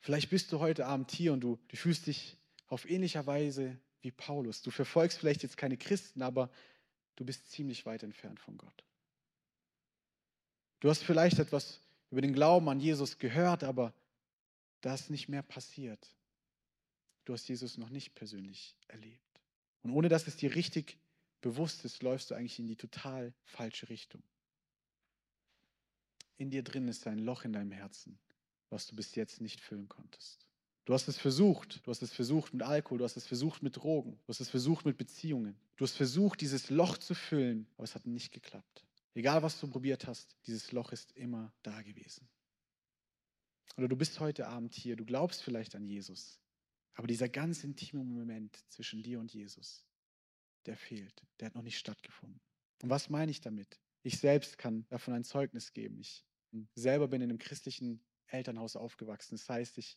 Vielleicht 0.00 0.30
bist 0.30 0.50
du 0.52 0.58
heute 0.58 0.86
Abend 0.86 1.10
hier 1.10 1.32
und 1.32 1.40
du, 1.40 1.58
du 1.68 1.76
fühlst 1.76 2.06
dich 2.06 2.36
auf 2.66 2.88
ähnlicher 2.88 3.26
Weise 3.26 3.80
wie 4.00 4.10
Paulus. 4.10 4.62
Du 4.62 4.70
verfolgst 4.70 5.18
vielleicht 5.18 5.42
jetzt 5.42 5.56
keine 5.56 5.76
Christen, 5.76 6.22
aber 6.22 6.50
du 7.16 7.24
bist 7.24 7.50
ziemlich 7.50 7.86
weit 7.86 8.02
entfernt 8.02 8.40
von 8.40 8.56
Gott. 8.56 8.84
Du 10.80 10.90
hast 10.90 11.02
vielleicht 11.02 11.38
etwas 11.38 11.80
über 12.10 12.20
den 12.20 12.32
Glauben 12.32 12.68
an 12.68 12.80
Jesus 12.80 13.18
gehört, 13.18 13.64
aber 13.64 13.94
da 14.80 14.94
ist 14.94 15.10
nicht 15.10 15.28
mehr 15.28 15.42
passiert. 15.42 16.14
Du 17.24 17.32
hast 17.32 17.48
Jesus 17.48 17.78
noch 17.78 17.88
nicht 17.88 18.14
persönlich 18.14 18.76
erlebt. 18.88 19.40
Und 19.82 19.92
ohne 19.92 20.08
dass 20.08 20.26
es 20.26 20.36
dir 20.36 20.54
richtig 20.54 20.98
bewusst 21.40 21.84
ist, 21.84 22.02
läufst 22.02 22.30
du 22.30 22.34
eigentlich 22.34 22.58
in 22.58 22.66
die 22.66 22.76
total 22.76 23.32
falsche 23.44 23.88
Richtung. 23.88 24.22
In 26.36 26.50
dir 26.50 26.64
drin 26.64 26.88
ist 26.88 27.06
ein 27.06 27.18
Loch 27.18 27.44
in 27.44 27.52
deinem 27.52 27.72
Herzen, 27.72 28.18
was 28.70 28.86
du 28.86 28.96
bis 28.96 29.14
jetzt 29.14 29.40
nicht 29.40 29.60
füllen 29.60 29.88
konntest. 29.88 30.46
Du 30.84 30.94
hast 30.94 31.06
es 31.08 31.18
versucht. 31.18 31.86
Du 31.86 31.90
hast 31.90 32.02
es 32.02 32.12
versucht 32.12 32.52
mit 32.52 32.62
Alkohol, 32.62 32.98
du 32.98 33.04
hast 33.04 33.16
es 33.16 33.26
versucht 33.26 33.62
mit 33.62 33.76
Drogen, 33.76 34.12
du 34.12 34.28
hast 34.28 34.40
es 34.40 34.50
versucht 34.50 34.84
mit 34.84 34.96
Beziehungen. 34.96 35.56
Du 35.76 35.84
hast 35.84 35.94
versucht, 35.94 36.40
dieses 36.40 36.70
Loch 36.70 36.98
zu 36.98 37.14
füllen, 37.14 37.66
aber 37.76 37.84
es 37.84 37.94
hat 37.94 38.06
nicht 38.06 38.32
geklappt. 38.32 38.84
Egal, 39.14 39.42
was 39.42 39.60
du 39.60 39.68
probiert 39.68 40.06
hast, 40.06 40.36
dieses 40.46 40.72
Loch 40.72 40.92
ist 40.92 41.12
immer 41.12 41.52
da 41.62 41.82
gewesen. 41.82 42.28
Oder 43.76 43.88
du 43.88 43.96
bist 43.96 44.18
heute 44.20 44.48
Abend 44.48 44.74
hier, 44.74 44.96
du 44.96 45.04
glaubst 45.04 45.42
vielleicht 45.42 45.74
an 45.74 45.84
Jesus, 45.84 46.40
aber 46.94 47.06
dieser 47.06 47.28
ganz 47.28 47.64
intime 47.64 48.04
Moment 48.04 48.58
zwischen 48.68 49.02
dir 49.02 49.18
und 49.20 49.32
Jesus, 49.32 49.84
der 50.66 50.76
fehlt, 50.76 51.22
der 51.40 51.46
hat 51.46 51.54
noch 51.54 51.62
nicht 51.62 51.78
stattgefunden. 51.78 52.40
Und 52.82 52.90
was 52.90 53.08
meine 53.08 53.30
ich 53.30 53.40
damit? 53.40 53.80
Ich 54.02 54.18
selbst 54.18 54.58
kann 54.58 54.86
davon 54.88 55.14
ein 55.14 55.24
Zeugnis 55.24 55.72
geben. 55.72 55.98
Ich 56.00 56.24
selber 56.74 57.08
bin 57.08 57.22
in 57.22 57.30
einem 57.30 57.38
christlichen 57.38 58.02
Elternhaus 58.26 58.76
aufgewachsen. 58.76 59.36
Das 59.36 59.48
heißt, 59.48 59.78
ich 59.78 59.96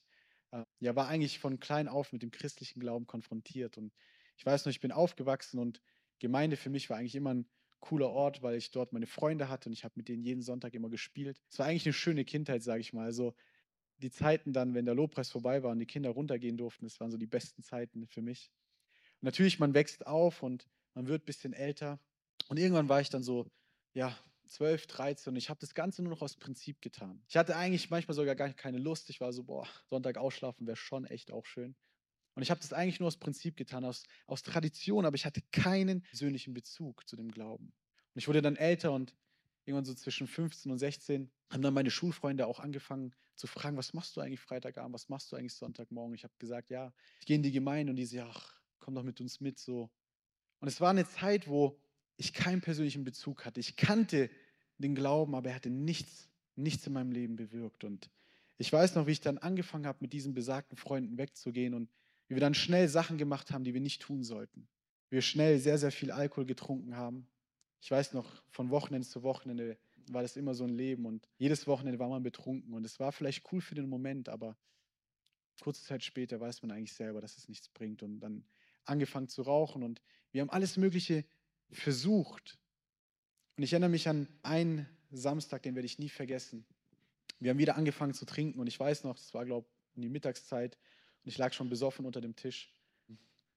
äh, 0.51 0.63
ja, 0.79 0.95
war 0.95 1.07
eigentlich 1.07 1.39
von 1.39 1.59
klein 1.59 1.87
auf 1.87 2.11
mit 2.13 2.21
dem 2.21 2.31
christlichen 2.31 2.79
Glauben 2.79 3.07
konfrontiert. 3.07 3.77
Und 3.77 3.93
ich 4.37 4.45
weiß 4.45 4.65
noch, 4.65 4.71
ich 4.71 4.79
bin 4.79 4.91
aufgewachsen 4.91 5.59
und 5.59 5.81
Gemeinde 6.19 6.57
für 6.57 6.69
mich 6.69 6.89
war 6.89 6.97
eigentlich 6.97 7.15
immer 7.15 7.33
ein 7.33 7.49
cooler 7.79 8.09
Ort, 8.09 8.41
weil 8.41 8.55
ich 8.55 8.71
dort 8.71 8.93
meine 8.93 9.05
Freunde 9.05 9.49
hatte 9.49 9.69
und 9.69 9.73
ich 9.73 9.83
habe 9.83 9.93
mit 9.97 10.07
denen 10.07 10.23
jeden 10.23 10.41
Sonntag 10.41 10.73
immer 10.73 10.89
gespielt. 10.89 11.41
Es 11.49 11.59
war 11.59 11.67
eigentlich 11.67 11.85
eine 11.85 11.93
schöne 11.93 12.25
Kindheit, 12.25 12.63
sage 12.63 12.81
ich 12.81 12.93
mal. 12.93 13.05
Also 13.05 13.35
die 13.97 14.11
Zeiten 14.11 14.53
dann, 14.53 14.73
wenn 14.73 14.85
der 14.85 14.95
Lobpreis 14.95 15.29
vorbei 15.29 15.63
war 15.63 15.71
und 15.71 15.79
die 15.79 15.85
Kinder 15.85 16.09
runtergehen 16.09 16.57
durften, 16.57 16.85
das 16.85 16.99
waren 16.99 17.11
so 17.11 17.17
die 17.17 17.27
besten 17.27 17.63
Zeiten 17.63 18.07
für 18.07 18.21
mich. 18.21 18.51
Und 19.21 19.25
natürlich, 19.25 19.59
man 19.59 19.73
wächst 19.73 20.07
auf 20.07 20.43
und 20.43 20.67
man 20.93 21.07
wird 21.07 21.23
ein 21.23 21.25
bisschen 21.25 21.53
älter. 21.53 21.99
Und 22.47 22.57
irgendwann 22.57 22.89
war 22.89 23.01
ich 23.01 23.09
dann 23.09 23.23
so, 23.23 23.49
ja, 23.93 24.17
12, 24.45 24.87
13 24.87 25.31
und 25.31 25.37
ich 25.37 25.49
habe 25.49 25.59
das 25.59 25.73
Ganze 25.73 26.01
nur 26.01 26.11
noch 26.11 26.21
aus 26.21 26.35
Prinzip 26.35 26.81
getan. 26.81 27.21
Ich 27.27 27.37
hatte 27.37 27.55
eigentlich 27.55 27.89
manchmal 27.89 28.15
sogar 28.15 28.35
gar 28.35 28.49
keine 28.53 28.77
Lust. 28.77 29.09
Ich 29.09 29.21
war 29.21 29.33
so, 29.33 29.43
boah, 29.43 29.67
Sonntag 29.89 30.17
ausschlafen 30.17 30.67
wäre 30.67 30.77
schon 30.77 31.05
echt 31.05 31.31
auch 31.31 31.45
schön. 31.45 31.75
Und 32.35 32.43
ich 32.43 32.51
habe 32.51 32.59
das 32.59 32.73
eigentlich 32.73 32.99
nur 32.99 33.07
aus 33.07 33.17
Prinzip 33.17 33.55
getan, 33.55 33.85
aus, 33.85 34.03
aus 34.27 34.43
Tradition, 34.43 35.05
aber 35.05 35.15
ich 35.15 35.25
hatte 35.25 35.41
keinen 35.51 36.01
persönlichen 36.01 36.53
Bezug 36.53 37.07
zu 37.07 37.15
dem 37.15 37.31
Glauben. 37.31 37.65
Und 37.65 38.19
ich 38.19 38.27
wurde 38.27 38.41
dann 38.41 38.57
älter 38.57 38.91
und 38.91 39.15
irgendwann 39.63 39.85
so 39.85 39.93
zwischen 39.93 40.27
15 40.27 40.71
und 40.71 40.77
16 40.77 41.31
haben 41.49 41.61
dann 41.61 41.73
meine 41.73 41.91
Schulfreunde 41.91 42.45
auch 42.45 42.59
angefangen 42.59 43.15
zu 43.35 43.47
fragen, 43.47 43.77
was 43.77 43.93
machst 43.93 44.15
du 44.15 44.21
eigentlich 44.21 44.39
Freitagabend, 44.39 44.93
was 44.93 45.09
machst 45.09 45.31
du 45.31 45.35
eigentlich 45.35 45.53
Sonntagmorgen? 45.53 46.15
Ich 46.15 46.23
habe 46.23 46.33
gesagt, 46.39 46.69
ja, 46.69 46.93
ich 47.19 47.25
gehe 47.25 47.35
in 47.35 47.43
die 47.43 47.51
Gemeinde 47.51 47.91
und 47.91 47.95
die 47.95 48.05
so, 48.05 48.21
ach, 48.21 48.61
komm 48.79 48.95
doch 48.95 49.03
mit 49.03 49.19
uns 49.21 49.39
mit 49.39 49.59
so. 49.59 49.89
Und 50.59 50.67
es 50.67 50.79
war 50.81 50.89
eine 50.89 51.07
Zeit, 51.07 51.47
wo 51.47 51.77
ich 52.17 52.34
keinen 52.34 52.62
persönlichen 52.62 53.03
Bezug 53.03 53.45
hatte. 53.45 53.60
Ich 53.60 53.75
kannte 53.75 54.29
den 54.77 54.95
Glauben, 54.95 55.36
aber 55.36 55.50
er 55.50 55.55
hatte 55.55 55.69
nichts, 55.69 56.29
nichts 56.55 56.86
in 56.88 56.93
meinem 56.93 57.12
Leben 57.12 57.36
bewirkt. 57.36 57.84
Und 57.84 58.10
ich 58.57 58.72
weiß 58.72 58.95
noch, 58.95 59.07
wie 59.07 59.12
ich 59.12 59.22
dann 59.22 59.38
angefangen 59.38 59.86
habe, 59.86 60.00
mit 60.01 60.13
diesen 60.13 60.34
besagten 60.34 60.77
Freunden 60.77 61.17
wegzugehen 61.17 61.74
und 61.74 61.89
wie 62.27 62.36
wir 62.36 62.41
dann 62.41 62.53
schnell 62.53 62.88
Sachen 62.88 63.17
gemacht 63.17 63.51
haben, 63.51 63.63
die 63.63 63.74
wir 63.74 63.81
nicht 63.81 64.01
tun 64.01 64.24
sollten. 64.24 64.67
Wir 65.10 65.22
schnell 65.22 65.60
sehr, 65.60 65.77
sehr 65.77 65.91
viel 65.91 66.12
Alkohol 66.12 66.45
getrunken 66.45 66.95
haben. 66.95 67.27
Ich 67.81 67.91
weiß 67.91 68.13
noch, 68.13 68.43
von 68.50 68.69
Wochenende 68.69 69.07
zu 69.07 69.24
Wochenende 69.24 69.77
war 70.10 70.22
das 70.22 70.38
immer 70.38 70.55
so 70.55 70.63
ein 70.63 70.75
Leben 70.75 71.05
und 71.05 71.27
jedes 71.38 71.67
Wochenende 71.67 72.00
war 72.00 72.10
man 72.10 72.24
betrunken 72.24 72.74
und 72.74 72.86
es 72.86 73.00
war 73.00 73.12
vielleicht 73.12 73.51
cool 73.51 73.62
für 73.62 73.75
den 73.75 73.89
Moment, 73.89 74.29
aber 74.29 74.57
kurze 75.62 75.84
Zeit 75.84 76.03
später 76.03 76.39
weiß 76.39 76.62
man 76.62 76.72
eigentlich 76.72 76.93
selber, 76.93 77.22
dass 77.22 77.38
es 77.38 77.48
nichts 77.48 77.69
bringt 77.69 78.03
und 78.03 78.19
dann 78.19 78.43
angefangen 78.86 79.27
zu 79.27 79.41
rauchen 79.41 79.84
und 79.84 80.01
wir 80.31 80.41
haben 80.41 80.50
alles 80.50 80.77
Mögliche 80.77 81.25
versucht. 81.72 82.57
Und 83.57 83.63
ich 83.63 83.74
erinnere 83.74 83.89
mich 83.89 84.07
an 84.07 84.27
einen 84.43 84.88
Samstag, 85.12 85.63
den 85.63 85.75
werde 85.75 85.86
ich 85.86 86.00
nie 86.00 86.10
vergessen. 86.10 86.65
Wir 87.39 87.51
haben 87.51 87.57
wieder 87.57 87.75
angefangen 87.75 88.13
zu 88.13 88.25
trinken 88.25 88.60
und 88.60 88.67
ich 88.67 88.79
weiß 88.79 89.03
noch, 89.03 89.17
es 89.17 89.34
war, 89.34 89.45
glaube 89.45 89.67
ich, 89.67 89.95
in 89.98 90.01
die 90.01 90.10
Mittagszeit 90.10 90.77
und 91.24 91.29
ich 91.29 91.38
lag 91.38 91.53
schon 91.53 91.69
besoffen 91.69 92.05
unter 92.05 92.22
dem 92.22 92.36
Tisch. 92.36 92.74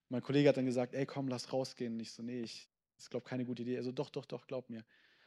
Mein 0.09 0.23
Kollege 0.23 0.49
hat 0.49 0.57
dann 0.57 0.67
gesagt, 0.67 0.95
ey, 0.95 1.05
komm, 1.05 1.29
lass 1.29 1.53
rausgehen. 1.53 1.95
Und 1.95 2.01
ich 2.01 2.13
so, 2.13 2.23
nee, 2.23 2.41
ich, 2.41 2.69
das 2.97 3.05
ist, 3.05 3.11
glaube 3.11 3.25
ich, 3.25 3.31
keine 3.31 3.45
gute 3.45 3.63
Idee. 3.63 3.77
Also 3.77 3.93
doch, 3.93 4.11
doch, 4.11 4.25
doch, 4.25 4.47
glaub 4.47 4.71
mir. 4.71 4.85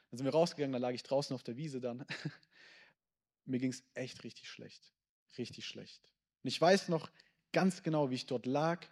Dann 0.09 0.17
sind 0.17 0.25
wir 0.25 0.31
rausgegangen, 0.31 0.73
dann 0.73 0.81
lag 0.81 0.91
ich 0.91 1.03
draußen 1.03 1.33
auf 1.35 1.43
der 1.43 1.55
Wiese 1.55 1.79
dann. 1.79 2.05
mir 3.45 3.59
ging 3.59 3.71
es 3.71 3.83
echt 3.93 4.23
richtig 4.23 4.49
schlecht. 4.49 4.91
Richtig 5.37 5.65
schlecht. 5.65 6.09
Und 6.43 6.47
ich 6.47 6.59
weiß 6.59 6.89
noch 6.89 7.11
ganz 7.53 7.83
genau, 7.83 8.09
wie 8.09 8.15
ich 8.15 8.25
dort 8.25 8.45
lag 8.45 8.85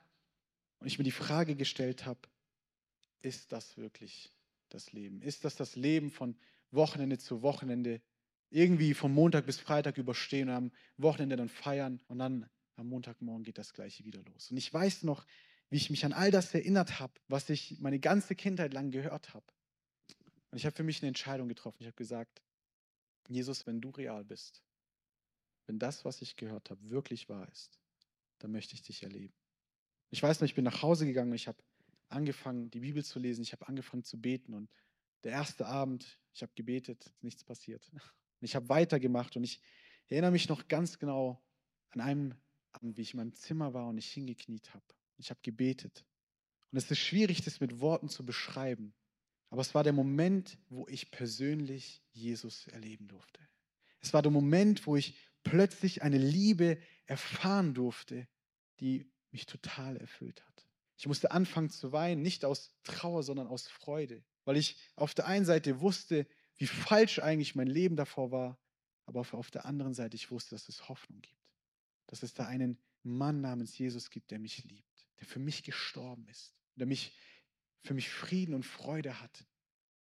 und 0.79 0.87
ich 0.87 0.97
mir 0.97 1.03
die 1.03 1.11
Frage 1.11 1.55
gestellt 1.55 2.05
habe, 2.05 2.19
ist 3.21 3.51
das 3.51 3.77
wirklich 3.77 4.31
das 4.69 4.91
Leben? 4.91 5.21
Ist 5.21 5.45
das 5.45 5.55
das 5.55 5.75
Leben 5.75 6.11
von 6.11 6.37
Wochenende 6.71 7.17
zu 7.17 7.41
Wochenende? 7.41 8.01
Irgendwie 8.51 8.93
von 8.93 9.13
Montag 9.13 9.45
bis 9.45 9.59
Freitag 9.59 9.97
überstehen 9.97 10.49
und 10.49 10.55
am 10.55 10.71
Wochenende 10.97 11.35
dann 11.35 11.49
feiern 11.49 12.01
und 12.07 12.19
dann 12.19 12.49
am 12.75 12.87
Montagmorgen 12.87 13.43
geht 13.43 13.57
das 13.57 13.73
gleiche 13.73 14.05
wieder 14.05 14.23
los. 14.23 14.49
Und 14.49 14.57
ich 14.57 14.73
weiß 14.73 15.03
noch, 15.03 15.25
wie 15.69 15.77
ich 15.77 15.89
mich 15.89 16.05
an 16.05 16.13
all 16.13 16.31
das 16.31 16.53
erinnert 16.53 16.99
habe, 16.99 17.13
was 17.27 17.49
ich 17.49 17.79
meine 17.79 17.99
ganze 17.99 18.35
Kindheit 18.35 18.73
lang 18.73 18.89
gehört 18.89 19.33
habe. 19.33 19.45
Und 20.51 20.57
ich 20.57 20.65
habe 20.65 20.75
für 20.75 20.83
mich 20.83 21.01
eine 21.01 21.09
Entscheidung 21.09 21.47
getroffen. 21.47 21.77
Ich 21.81 21.87
habe 21.87 21.95
gesagt, 21.95 22.41
Jesus, 23.27 23.67
wenn 23.67 23.81
du 23.81 23.89
real 23.89 24.23
bist, 24.23 24.63
wenn 25.67 25.77
das, 25.77 26.05
was 26.05 26.21
ich 26.21 26.35
gehört 26.35 26.71
habe, 26.71 26.89
wirklich 26.89 27.29
wahr 27.29 27.47
ist, 27.51 27.79
dann 28.39 28.51
möchte 28.51 28.73
ich 28.73 28.81
dich 28.81 29.03
erleben. 29.03 29.35
Ich 30.09 30.23
weiß 30.23 30.39
noch, 30.39 30.45
ich 30.45 30.55
bin 30.55 30.63
nach 30.63 30.81
Hause 30.81 31.05
gegangen 31.05 31.29
und 31.29 31.35
ich 31.35 31.47
habe 31.47 31.61
angefangen, 32.09 32.69
die 32.71 32.79
Bibel 32.79 33.03
zu 33.03 33.19
lesen. 33.19 33.41
Ich 33.41 33.51
habe 33.53 33.67
angefangen 33.67 34.03
zu 34.03 34.19
beten. 34.19 34.53
Und 34.53 34.69
der 35.23 35.31
erste 35.31 35.65
Abend, 35.65 36.19
ich 36.33 36.41
habe 36.41 36.51
gebetet, 36.55 37.13
nichts 37.21 37.43
passiert. 37.43 37.87
Und 37.91 38.01
ich 38.41 38.55
habe 38.55 38.69
weitergemacht. 38.69 39.35
Und 39.35 39.43
ich 39.43 39.61
erinnere 40.07 40.31
mich 40.31 40.49
noch 40.49 40.67
ganz 40.67 40.99
genau 40.99 41.43
an 41.89 42.01
einem 42.01 42.35
Abend, 42.71 42.97
wie 42.97 43.01
ich 43.01 43.13
in 43.13 43.17
meinem 43.17 43.33
Zimmer 43.33 43.73
war 43.73 43.87
und 43.87 43.97
ich 43.97 44.11
hingekniet 44.11 44.73
habe. 44.73 44.85
Ich 45.17 45.29
habe 45.29 45.39
gebetet. 45.43 46.05
Und 46.71 46.77
es 46.77 46.89
ist 46.89 46.99
schwierig, 46.99 47.43
das 47.43 47.59
mit 47.59 47.79
Worten 47.79 48.09
zu 48.09 48.25
beschreiben. 48.25 48.93
Aber 49.49 49.61
es 49.61 49.73
war 49.73 49.83
der 49.83 49.93
Moment, 49.93 50.59
wo 50.69 50.87
ich 50.87 51.09
persönlich 51.11 52.03
Jesus 52.11 52.67
erleben 52.67 53.07
durfte. 53.07 53.41
Es 54.01 54.13
war 54.13 54.21
der 54.21 54.31
Moment, 54.31 54.85
wo 54.85 54.95
ich 54.95 55.15
plötzlich 55.43 56.03
eine 56.03 56.17
Liebe 56.17 56.79
erfahren 57.05 57.73
durfte, 57.73 58.27
die 58.79 59.11
mich 59.31 59.45
total 59.45 59.97
erfüllt 59.97 60.45
hat. 60.45 60.58
Ich 60.99 61.07
musste 61.07 61.31
anfangen 61.31 61.69
zu 61.69 61.93
weinen, 61.93 62.21
nicht 62.21 62.43
aus 62.43 62.75
Trauer, 62.83 63.23
sondern 63.23 63.47
aus 63.47 63.69
Freude, 63.69 64.21
weil 64.43 64.57
ich 64.57 64.77
auf 64.97 65.13
der 65.13 65.27
einen 65.27 65.45
Seite 65.45 65.79
wusste, 65.79 66.27
wie 66.57 66.67
falsch 66.67 67.19
eigentlich 67.19 67.55
mein 67.55 67.67
Leben 67.67 67.95
davor 67.95 68.31
war, 68.31 68.59
aber 69.05 69.21
auf 69.31 69.49
der 69.49 69.63
anderen 69.65 69.93
Seite 69.93 70.17
ich 70.17 70.29
wusste, 70.29 70.55
dass 70.55 70.67
es 70.67 70.89
Hoffnung 70.89 71.21
gibt, 71.21 71.41
dass 72.07 72.21
es 72.21 72.33
da 72.33 72.47
einen 72.47 72.77
Mann 73.03 73.39
namens 73.39 73.77
Jesus 73.77 74.09
gibt, 74.09 74.29
der 74.29 74.39
mich 74.39 74.65
liebt, 74.65 75.07
der 75.21 75.25
für 75.25 75.39
mich 75.39 75.63
gestorben 75.63 76.27
ist, 76.27 76.53
der 76.75 76.85
mich 76.85 77.17
für 77.81 77.93
mich 77.93 78.09
Frieden 78.09 78.53
und 78.53 78.65
Freude 78.65 79.21
hat, 79.21 79.45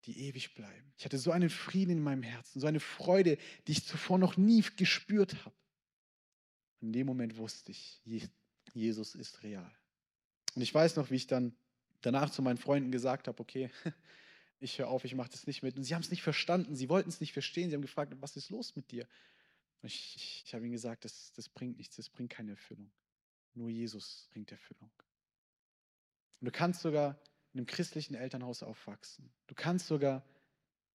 die 0.06 0.18
ewig 0.22 0.56
bleiben. 0.56 0.94
Ich 0.98 1.04
hatte 1.04 1.18
so 1.18 1.32
einen 1.32 1.50
Frieden 1.50 1.92
in 1.92 2.02
meinem 2.02 2.24
Herzen, 2.24 2.62
so 2.62 2.68
eine 2.68 2.80
Freude, 2.80 3.38
die 3.68 3.74
ich 3.74 3.86
zuvor 3.86 4.18
noch 4.18 4.38
nie 4.38 4.62
gespürt 4.78 5.44
habe. 5.44 5.56
In 6.80 6.94
dem 6.94 7.08
Moment 7.08 7.36
wusste 7.36 7.74
ich, 7.74 8.02
Jesus 8.74 9.16
ist 9.16 9.44
real. 9.44 9.78
Und 10.58 10.64
ich 10.64 10.74
weiß 10.74 10.96
noch, 10.96 11.12
wie 11.12 11.16
ich 11.18 11.28
dann 11.28 11.56
danach 12.02 12.32
zu 12.32 12.42
meinen 12.42 12.58
Freunden 12.58 12.92
gesagt 12.92 13.28
habe, 13.28 13.40
okay, 13.40 13.70
ich 14.60 14.80
höre 14.80 14.88
auf, 14.88 15.06
ich 15.06 15.14
mache 15.14 15.30
das 15.30 15.46
nicht 15.46 15.62
mit. 15.62 15.78
Und 15.78 15.84
sie 15.84 15.94
haben 15.94 16.02
es 16.02 16.10
nicht 16.10 16.24
verstanden, 16.24 16.76
sie 16.76 16.90
wollten 16.90 17.10
es 17.10 17.22
nicht 17.22 17.32
verstehen, 17.32 17.70
sie 17.70 17.76
haben 17.76 17.84
gefragt, 17.84 18.12
was 18.22 18.36
ist 18.36 18.50
los 18.50 18.76
mit 18.76 18.90
dir? 18.90 19.08
Und 19.84 19.90
ich, 19.90 20.16
ich, 20.16 20.44
ich 20.48 20.56
habe 20.56 20.66
ihnen 20.66 20.72
gesagt, 20.72 21.06
das, 21.06 21.32
das 21.34 21.48
bringt 21.48 21.78
nichts, 21.78 21.98
das 21.98 22.10
bringt 22.10 22.32
keine 22.32 22.54
Erfüllung. 22.54 22.90
Nur 23.54 23.70
Jesus 23.70 24.30
bringt 24.32 24.52
Erfüllung. 24.52 24.90
Und 26.40 26.46
du 26.46 26.52
kannst 26.52 26.82
sogar 26.82 27.20
in 27.54 27.60
einem 27.60 27.68
christlichen 27.68 28.16
Elternhaus 28.16 28.64
aufwachsen. 28.64 29.32
Du 29.46 29.54
kannst 29.54 29.86
sogar 29.86 30.26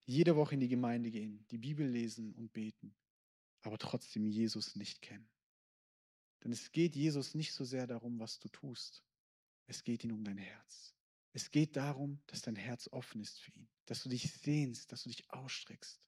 jede 0.06 0.34
Woche 0.34 0.54
in 0.54 0.60
die 0.60 0.66
Gemeinde 0.66 1.12
gehen, 1.12 1.46
die 1.52 1.58
Bibel 1.58 1.86
lesen 1.86 2.34
und 2.34 2.52
beten, 2.52 2.96
aber 3.60 3.78
trotzdem 3.78 4.26
Jesus 4.26 4.74
nicht 4.74 5.02
kennen. 5.02 5.28
Denn 6.42 6.50
es 6.50 6.72
geht 6.72 6.96
Jesus 6.96 7.36
nicht 7.36 7.52
so 7.52 7.64
sehr 7.64 7.86
darum, 7.86 8.18
was 8.18 8.40
du 8.40 8.48
tust, 8.48 9.04
es 9.66 9.84
geht 9.84 10.04
ihm 10.04 10.12
um 10.12 10.24
dein 10.24 10.38
Herz. 10.38 10.94
Es 11.32 11.50
geht 11.50 11.76
darum, 11.76 12.20
dass 12.26 12.42
dein 12.42 12.56
Herz 12.56 12.88
offen 12.92 13.20
ist 13.20 13.40
für 13.40 13.52
ihn, 13.52 13.68
dass 13.86 14.02
du 14.02 14.08
dich 14.08 14.30
sehnst, 14.30 14.92
dass 14.92 15.04
du 15.04 15.08
dich 15.08 15.30
ausstreckst, 15.30 16.00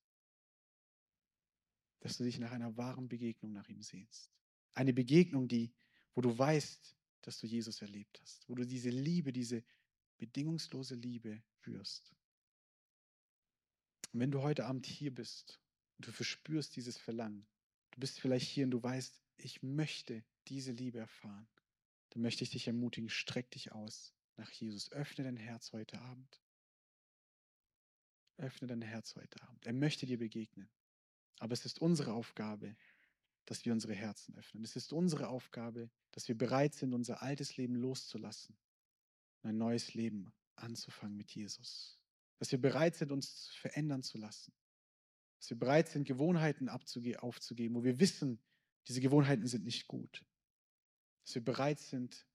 dass 2.01 2.19
du 2.19 2.25
dich 2.25 2.39
nach 2.39 2.53
einer 2.53 2.77
wahren 2.77 3.09
Begegnung 3.09 3.53
nach 3.53 3.69
ihm 3.69 3.83
sehnst. 3.83 4.31
Eine 4.73 4.93
Begegnung, 4.93 5.49
die, 5.49 5.73
wo 6.15 6.21
du 6.21 6.37
weißt, 6.37 6.95
dass 7.23 7.39
du 7.39 7.47
Jesus 7.47 7.81
erlebt 7.81 8.21
hast, 8.21 8.47
wo 8.49 8.55
du 8.55 8.67
diese 8.67 8.91
Liebe, 8.91 9.33
diese 9.33 9.65
bedingungslose 10.19 10.95
Liebe 10.95 11.43
führst. 11.61 12.15
Und 14.13 14.21
wenn 14.21 14.31
du 14.31 14.43
heute 14.43 14.67
Abend 14.67 14.87
hier 14.87 15.13
bist 15.13 15.59
und 15.97 16.07
du 16.07 16.13
verspürst 16.13 16.77
dieses 16.77 16.99
Verlangen, 16.99 17.47
du 17.93 18.01
bist 18.01 18.21
vielleicht 18.21 18.49
hier 18.49 18.65
und 18.65 18.73
du 18.73 18.83
weißt, 18.83 19.19
ich 19.39 19.63
möchte 19.63 20.23
diese 20.49 20.73
Liebe 20.73 20.99
erfahren, 20.99 21.49
dann 22.15 22.23
möchte 22.23 22.45
ich 22.45 22.51
dich 22.51 22.67
ermutigen, 22.67 23.11
streck 23.11 23.51
dich 23.51 23.73
aus 23.73 24.15
nach 24.37 24.51
Jesus. 24.51 24.91
Öffne 24.93 25.25
dein 25.25 25.37
Herz 25.37 25.73
heute 25.73 26.01
Abend. 26.01 26.41
Öffne 28.37 28.69
dein 28.69 28.83
Herz 28.83 29.17
heute 29.17 29.43
Abend. 29.43 29.67
Er 29.67 29.73
möchte 29.73 30.07
dir 30.07 30.19
begegnen. 30.19 30.71
Aber 31.41 31.53
es 31.53 31.65
ist 31.65 31.81
unsere 31.81 32.13
Aufgabe, 32.13 32.77
dass 33.47 33.65
wir 33.65 33.73
unsere 33.73 33.95
Herzen 33.95 34.37
öffnen. 34.37 34.65
Es 34.65 34.77
ist 34.77 34.93
unsere 34.93 35.29
Aufgabe, 35.29 35.91
dass 36.13 36.29
wir 36.29 36.39
bereit 36.39 36.75
sind, 36.75 36.95
unser 36.95 37.21
altes 37.21 37.57
Leben 37.57 37.75
loszulassen 37.75 38.57
und 39.43 39.51
ein 39.51 39.59
neues 39.59 39.95
Leben 39.95 40.33
anzufangen 40.55 41.17
mit 41.17 41.33
Jesus. 41.33 41.99
Dass 42.39 42.53
wir 42.53 42.61
bereit 42.61 42.95
sind, 42.95 43.11
uns 43.11 43.51
verändern 43.57 44.03
zu 44.03 44.19
lassen. 44.19 44.53
Dass 45.41 45.51
wir 45.51 45.59
bereit 45.59 45.89
sind, 45.89 46.07
Gewohnheiten 46.07 46.69
aufzugeben, 46.69 47.75
wo 47.75 47.83
wir 47.83 47.99
wissen, 47.99 48.41
diese 48.87 49.01
Gewohnheiten 49.01 49.47
sind 49.47 49.65
nicht 49.65 49.89
gut. 49.89 50.25
Dass 51.25 51.35
wir 51.35 51.45
bereit 51.45 51.81
sind, 51.81 52.27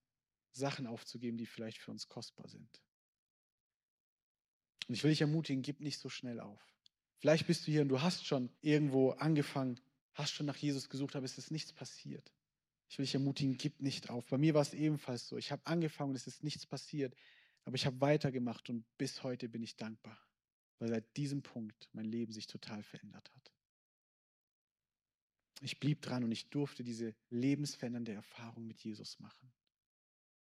Sachen 0.52 0.88
aufzugeben, 0.88 1.38
die 1.38 1.46
vielleicht 1.46 1.78
für 1.78 1.92
uns 1.92 2.08
kostbar 2.08 2.48
sind. 2.48 2.82
Und 4.88 4.96
ich 4.96 5.04
will 5.04 5.12
dich 5.12 5.22
ermutigen, 5.22 5.62
gib 5.62 5.80
nicht 5.80 6.00
so 6.00 6.10
schnell 6.10 6.40
auf. 6.40 6.60
Vielleicht 7.20 7.48
bist 7.48 7.68
du 7.68 7.72
hier 7.72 7.82
und 7.82 7.90
du 7.90 8.02
hast 8.02 8.26
schon 8.26 8.50
irgendwo 8.62 9.12
angefangen, 9.12 9.80
hast 10.14 10.32
schon 10.32 10.46
nach 10.46 10.58
Jesus 10.58 10.90
gesucht, 10.90 11.16
aber 11.16 11.26
es 11.26 11.38
ist 11.38 11.52
nichts 11.52 11.74
passiert. 11.74 12.34
Ich 12.90 12.98
will 12.98 13.06
dich 13.06 13.14
ermutigen, 13.14 13.58
gib 13.58 13.82
nicht 13.82 14.10
auf. 14.10 14.26
Bei 14.28 14.38
mir 14.38 14.54
war 14.56 14.64
es 14.64 14.74
ebenfalls 14.74 15.28
so. 15.28 15.38
Ich 15.38 15.52
habe 15.52 15.66
angefangen 15.66 16.12
und 16.12 16.16
es 16.16 16.26
ist 16.26 16.44
nichts 16.44 16.66
passiert, 16.66 17.16
aber 17.66 17.76
ich 17.76 17.86
habe 17.86 18.02
weitergemacht 18.02 18.70
und 18.70 18.86
bis 18.98 19.22
heute 19.22 19.48
bin 19.48 19.62
ich 19.62 19.76
dankbar, 19.76 20.18
weil 20.80 20.90
seit 20.90 21.16
diesem 21.18 21.44
Punkt 21.44 21.90
mein 21.94 22.06
Leben 22.06 22.34
sich 22.34 22.48
total 22.48 22.82
verändert 22.82 23.32
hat. 23.36 23.52
Ich 25.62 25.80
blieb 25.80 26.02
dran 26.02 26.24
und 26.24 26.32
ich 26.32 26.50
durfte 26.50 26.84
diese 26.84 27.14
lebensverändernde 27.30 28.14
Erfahrung 28.14 28.66
mit 28.66 28.80
Jesus 28.80 29.20
machen. 29.20 29.52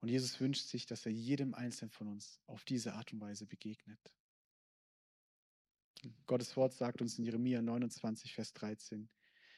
Und 0.01 0.09
Jesus 0.09 0.39
wünscht 0.41 0.67
sich, 0.67 0.87
dass 0.87 1.07
er 1.07 1.13
jedem 1.13 1.55
Einzelnen 1.55 1.91
von 1.91 2.09
uns 2.09 2.41
auf 2.47 2.65
diese 2.65 2.95
Art 2.95 3.13
und 3.13 3.21
Weise 3.21 3.47
begegnet. 3.47 3.99
Gottes 6.27 6.57
Wort 6.57 6.73
sagt 6.75 7.03
uns 7.03 7.19
in 7.19 7.25
Jeremia 7.25 7.61
29, 7.61 8.33
Vers 8.33 8.53
13, 8.53 9.09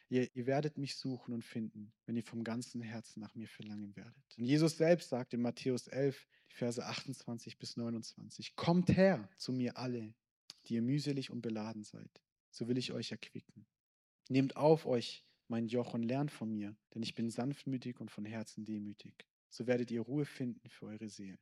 ihr, 0.08 0.34
ihr, 0.34 0.46
werdet 0.46 0.78
mich 0.78 0.96
suchen 0.96 1.34
und 1.34 1.44
finden, 1.44 1.92
wenn 2.06 2.16
ihr 2.16 2.22
vom 2.22 2.42
ganzen 2.44 2.80
Herzen 2.80 3.20
nach 3.20 3.34
mir 3.34 3.48
verlangen 3.48 3.94
werdet. 3.94 4.38
Und 4.38 4.44
Jesus 4.46 4.78
selbst 4.78 5.10
sagt 5.10 5.34
in 5.34 5.42
Matthäus 5.42 5.86
11, 5.88 6.26
die 6.50 6.54
Verse 6.54 6.84
28 6.84 7.58
bis 7.58 7.76
29, 7.76 8.56
kommt 8.56 8.96
her 8.96 9.28
zu 9.36 9.52
mir 9.52 9.76
alle, 9.76 10.14
die 10.66 10.74
ihr 10.74 10.82
mühselig 10.82 11.30
und 11.30 11.42
beladen 11.42 11.84
seid, 11.84 12.22
so 12.50 12.66
will 12.68 12.78
ich 12.78 12.92
euch 12.92 13.12
erquicken. 13.12 13.66
Nehmt 14.30 14.56
auf 14.56 14.86
euch 14.86 15.26
mein 15.50 15.66
Joch 15.66 15.94
und 15.94 16.04
lernt 16.04 16.30
von 16.30 16.50
mir, 16.50 16.76
denn 16.94 17.02
ich 17.02 17.14
bin 17.14 17.28
sanftmütig 17.28 18.00
und 18.00 18.10
von 18.10 18.24
Herzen 18.24 18.64
demütig. 18.64 19.26
So 19.50 19.66
werdet 19.66 19.90
ihr 19.90 20.00
Ruhe 20.00 20.24
finden 20.24 20.68
für 20.68 20.86
eure 20.86 21.08
Seelen. 21.08 21.40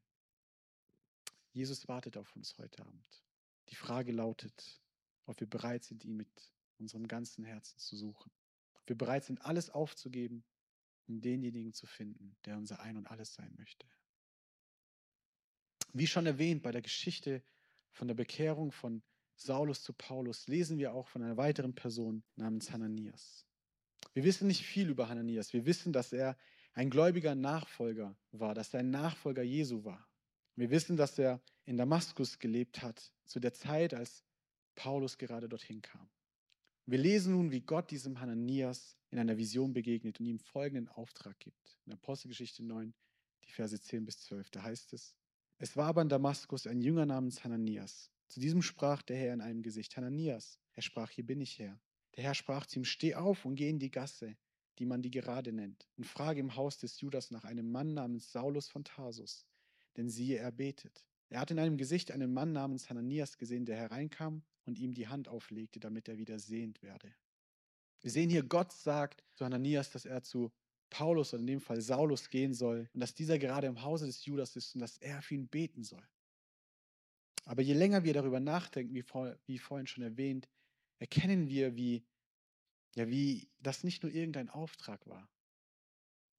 Jesus 1.53 1.88
wartet 1.88 2.17
auf 2.17 2.35
uns 2.35 2.57
heute 2.57 2.85
Abend. 2.87 3.23
Die 3.69 3.75
Frage 3.75 4.12
lautet, 4.12 4.81
ob 5.27 5.38
wir 5.41 5.47
bereit 5.47 5.85
sind, 5.85 6.05
ihn 6.05 6.17
mit 6.17 6.29
unserem 6.79 7.07
ganzen 7.07 7.45
Herzen 7.45 7.79
zu 7.79 7.97
suchen. 7.97 8.33
Ob 8.75 8.88
wir 8.88 8.97
bereit 8.97 9.25
sind, 9.25 9.43
alles 9.43 9.69
aufzugeben, 9.69 10.43
um 11.07 11.21
denjenigen 11.21 11.75
zu 11.75 11.87
finden, 11.87 12.35
der 12.47 12.57
unser 12.57 12.81
Ein 12.81 12.97
und 12.97 13.11
alles 13.11 13.35
sein 13.35 13.55
möchte. 13.59 13.87
Wie 15.93 16.07
schon 16.07 16.25
erwähnt, 16.25 16.62
bei 16.62 16.73
der 16.73 16.83
Geschichte 16.83 17.43
von 17.91 18.09
der 18.09 18.15
Bekehrung 18.15 18.73
von 18.73 19.03
Saulus 19.37 19.83
zu 19.83 19.93
Paulus 19.93 20.49
lesen 20.49 20.79
wir 20.79 20.95
auch 20.95 21.09
von 21.09 21.23
einer 21.23 21.37
weiteren 21.37 21.75
Person 21.75 22.23
namens 22.37 22.71
Hananias. 22.71 23.48
Wir 24.18 24.25
wissen 24.25 24.48
nicht 24.48 24.66
viel 24.66 24.90
über 24.90 25.08
Hananias. 25.08 25.52
Wir 25.52 25.64
wissen, 25.64 25.92
dass 25.92 26.12
er 26.12 26.37
ein 26.72 26.90
gläubiger 26.90 27.37
Nachfolger 27.37 28.16
war, 28.32 28.52
dass 28.52 28.75
er 28.75 28.80
ein 28.80 28.90
Nachfolger 28.90 29.44
Jesu 29.44 29.84
war. 29.84 30.08
Wir 30.56 30.70
wissen, 30.70 30.96
dass 30.96 31.20
er 31.20 31.40
in 31.66 31.76
Damaskus 31.76 32.40
gelebt 32.40 32.82
hat, 32.82 33.12
zu 33.26 33.38
der 33.38 33.54
Zeit, 33.54 33.94
als 33.94 34.25
Paulus 34.75 35.18
gerade 35.18 35.48
dorthin 35.48 35.82
kam. 35.82 36.10
Wir 36.84 36.98
lesen 36.98 37.34
nun, 37.34 37.52
wie 37.52 37.60
Gott 37.60 37.92
diesem 37.92 38.18
Hananias 38.18 38.96
in 39.10 39.20
einer 39.20 39.38
Vision 39.38 39.72
begegnet 39.72 40.18
und 40.18 40.26
ihm 40.26 40.40
folgenden 40.40 40.88
Auftrag 40.88 41.38
gibt. 41.38 41.78
In 41.87 41.92
Apostelgeschichte 41.92 42.64
9, 42.64 42.92
die 43.44 43.52
Verse 43.52 43.80
10 43.80 44.04
bis 44.04 44.18
12, 44.22 44.50
da 44.50 44.64
heißt 44.64 44.94
es, 44.94 45.14
es 45.58 45.76
war 45.76 45.87
aber 45.87 46.02
in 46.02 46.08
Damaskus 46.08 46.66
ein 46.66 46.80
Jünger 46.80 47.06
namens 47.06 47.44
Hananias. 47.44 48.10
Zu 48.26 48.40
diesem 48.40 48.62
sprach 48.62 49.00
der 49.02 49.16
Herr 49.16 49.35
in 49.35 49.40
einem 49.40 49.62
Gesicht, 49.62 49.96
Hananias. 49.96 50.59
Er 50.72 50.83
sprach, 50.83 51.09
hier 51.09 51.24
bin 51.24 51.40
ich 51.40 51.61
Herr. 51.61 51.78
Der 52.18 52.24
Herr 52.24 52.35
sprach 52.35 52.66
zu 52.66 52.81
ihm, 52.81 52.85
steh 52.85 53.14
auf 53.14 53.44
und 53.44 53.54
geh 53.54 53.70
in 53.70 53.78
die 53.78 53.92
Gasse, 53.92 54.37
die 54.81 54.87
man 54.87 55.02
die 55.02 55.11
Gerade 55.12 55.52
nennt, 55.52 55.88
und 55.96 56.04
frage 56.04 56.40
im 56.40 56.57
Haus 56.57 56.76
des 56.78 57.00
Judas 57.00 57.31
nach 57.31 57.44
einem 57.44 57.70
Mann 57.70 57.94
namens 57.94 58.33
Saulus 58.33 58.68
von 58.68 58.83
Tarsus, 58.83 59.46
denn 59.96 60.09
siehe, 60.09 60.38
er 60.38 60.50
betet. 60.50 61.07
Er 61.28 61.38
hat 61.38 61.52
in 61.52 61.61
einem 61.61 61.76
Gesicht 61.76 62.11
einen 62.11 62.35
Mann 62.35 62.50
namens 62.50 62.90
Hananias 62.90 63.38
gesehen, 63.38 63.66
der 63.66 63.76
hereinkam 63.76 64.42
und 64.64 64.81
ihm 64.81 64.94
die 64.94 65.07
Hand 65.07 65.28
auflegte, 65.28 65.78
damit 65.78 66.09
er 66.09 66.18
wieder 66.18 66.40
sehend 66.40 66.83
werde. 66.83 67.14
Wir 68.00 68.11
sehen 68.11 68.31
hier, 68.31 68.42
Gott 68.42 68.72
sagt 68.72 69.22
zu 69.35 69.44
Hananias, 69.44 69.92
dass 69.92 70.04
er 70.04 70.24
zu 70.24 70.50
Paulus 70.90 71.33
oder 71.33 71.42
in 71.42 71.46
dem 71.46 71.61
Fall 71.61 71.81
Saulus 71.81 72.31
gehen 72.31 72.52
soll 72.52 72.90
und 72.94 72.98
dass 72.98 73.14
dieser 73.14 73.38
gerade 73.38 73.68
im 73.68 73.83
Hause 73.83 74.07
des 74.07 74.24
Judas 74.24 74.57
ist 74.57 74.74
und 74.74 74.81
dass 74.81 74.98
er 74.98 75.22
für 75.22 75.37
ihn 75.37 75.46
beten 75.46 75.85
soll. 75.85 76.02
Aber 77.44 77.62
je 77.62 77.74
länger 77.74 78.02
wir 78.02 78.12
darüber 78.12 78.40
nachdenken, 78.40 78.92
wie, 78.92 79.02
vor, 79.02 79.38
wie 79.46 79.59
vorhin 79.59 79.87
schon 79.87 80.02
erwähnt, 80.02 80.48
erkennen 80.98 81.48
wir, 81.48 81.76
wie, 81.76 82.04
ja, 82.94 83.08
wie 83.08 83.48
das 83.61 83.84
nicht 83.84 84.02
nur 84.02 84.12
irgendein 84.12 84.48
Auftrag 84.48 85.06
war. 85.06 85.28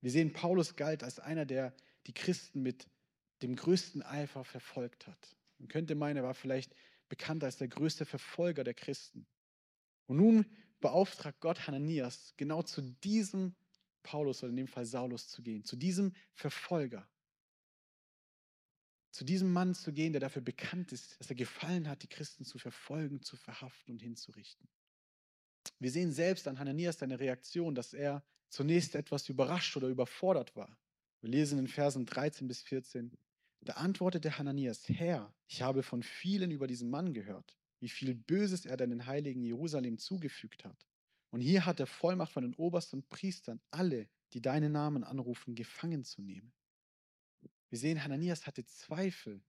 Wir 0.02 0.12
sehen, 0.12 0.34
Paulus 0.34 0.76
galt 0.76 1.04
als 1.04 1.20
einer, 1.20 1.46
der 1.46 1.76
die 2.08 2.14
Christen 2.14 2.62
mit 2.62 2.88
dem 3.42 3.56
größten 3.56 4.02
Eifer 4.02 4.44
verfolgt 4.44 5.08
hat. 5.08 5.36
Man 5.58 5.68
könnte 5.68 5.96
meinen, 5.96 6.18
er 6.18 6.24
war 6.24 6.34
vielleicht 6.34 6.74
bekannt 7.10 7.44
als 7.44 7.58
der 7.58 7.68
größte 7.68 8.06
Verfolger 8.06 8.64
der 8.64 8.74
Christen. 8.74 9.28
Und 10.06 10.18
nun 10.18 10.46
beauftragt 10.80 11.42
Gott 11.42 11.68
Hananias, 11.68 12.34
genau 12.38 12.64
zu 12.64 12.82
diesem 12.82 13.56
Paulus 14.04 14.44
oder 14.44 14.52
in 14.52 14.58
dem 14.58 14.68
Fall 14.68 14.86
Saulus 14.86 15.28
zu 15.28 15.42
gehen, 15.42 15.64
zu 15.66 15.76
diesem 15.76 16.14
Verfolger, 16.34 17.10
zu 19.12 19.24
diesem 19.24 19.52
Mann 19.52 19.74
zu 19.74 19.92
gehen, 19.92 20.14
der 20.14 20.20
dafür 20.20 20.42
bekannt 20.42 20.92
ist, 20.92 21.20
dass 21.20 21.30
er 21.30 21.36
gefallen 21.36 21.88
hat, 21.88 22.04
die 22.04 22.08
Christen 22.08 22.46
zu 22.46 22.58
verfolgen, 22.60 23.22
zu 23.22 23.38
verhaften 23.38 23.94
und 23.94 24.02
hinzurichten. 24.02 24.68
Wir 25.80 25.92
sehen 25.92 26.12
selbst 26.12 26.48
an 26.48 26.60
Hananias 26.60 27.00
seine 27.00 27.20
Reaktion, 27.20 27.76
dass 27.76 27.94
er 27.94 28.24
zunächst 28.50 28.96
etwas 28.96 29.30
überrascht 29.30 29.76
oder 29.78 29.88
überfordert 29.88 30.56
war. 30.56 30.78
Wir 31.22 31.30
lesen 31.30 31.60
in 31.60 31.68
Versen 31.68 32.06
13 32.06 32.48
bis 32.48 32.62
14. 32.62 33.18
Da 33.62 33.74
antwortete 33.74 34.38
Hananias, 34.38 34.88
Herr, 34.88 35.34
ich 35.48 35.62
habe 35.62 35.84
von 35.84 36.02
vielen 36.02 36.52
über 36.52 36.68
diesen 36.68 36.90
Mann 36.90 37.14
gehört, 37.14 37.58
wie 37.80 37.90
viel 37.90 38.16
Böses 38.16 38.66
er 38.66 38.78
deinen 38.78 39.06
Heiligen 39.06 39.44
Jerusalem 39.44 39.98
zugefügt 39.98 40.64
hat. 40.64 40.86
Und 41.32 41.42
hier 41.42 41.66
hat 41.66 41.80
er 41.80 41.88
Vollmacht 41.88 42.32
von 42.32 42.44
den 42.44 42.56
obersten 42.56 43.04
Priestern, 43.08 43.62
alle, 43.70 44.10
die 44.34 44.42
deinen 44.42 44.72
Namen 44.72 45.04
anrufen, 45.04 45.56
gefangen 45.56 46.04
zu 46.04 46.22
nehmen. 46.22 46.54
Wir 47.70 47.78
sehen, 47.78 48.04
Hananias 48.04 48.48
hatte 48.48 48.66
Zweifel 48.66 49.42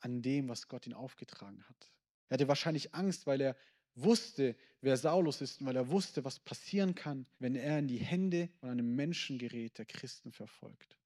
an 0.00 0.22
dem, 0.22 0.48
was 0.48 0.68
Gott 0.68 0.86
ihn 0.86 0.94
aufgetragen 0.94 1.62
hat. 1.68 1.90
Er 2.28 2.34
hatte 2.34 2.48
wahrscheinlich 2.48 2.94
Angst, 2.94 3.26
weil 3.26 3.40
er 3.40 3.56
wusste, 3.94 4.56
wer 4.80 4.96
Saulus 4.96 5.40
ist 5.40 5.60
und 5.60 5.66
weil 5.66 5.76
er 5.76 5.88
wusste, 5.88 6.24
was 6.24 6.38
passieren 6.38 6.94
kann, 6.94 7.26
wenn 7.38 7.54
er 7.54 7.78
in 7.78 7.88
die 7.88 7.98
Hände 7.98 8.48
von 8.60 8.70
einem 8.70 8.94
Menschen 8.94 9.38
gerät, 9.38 9.78
der 9.78 9.86
Christen 9.86 10.32
verfolgt. 10.32 10.96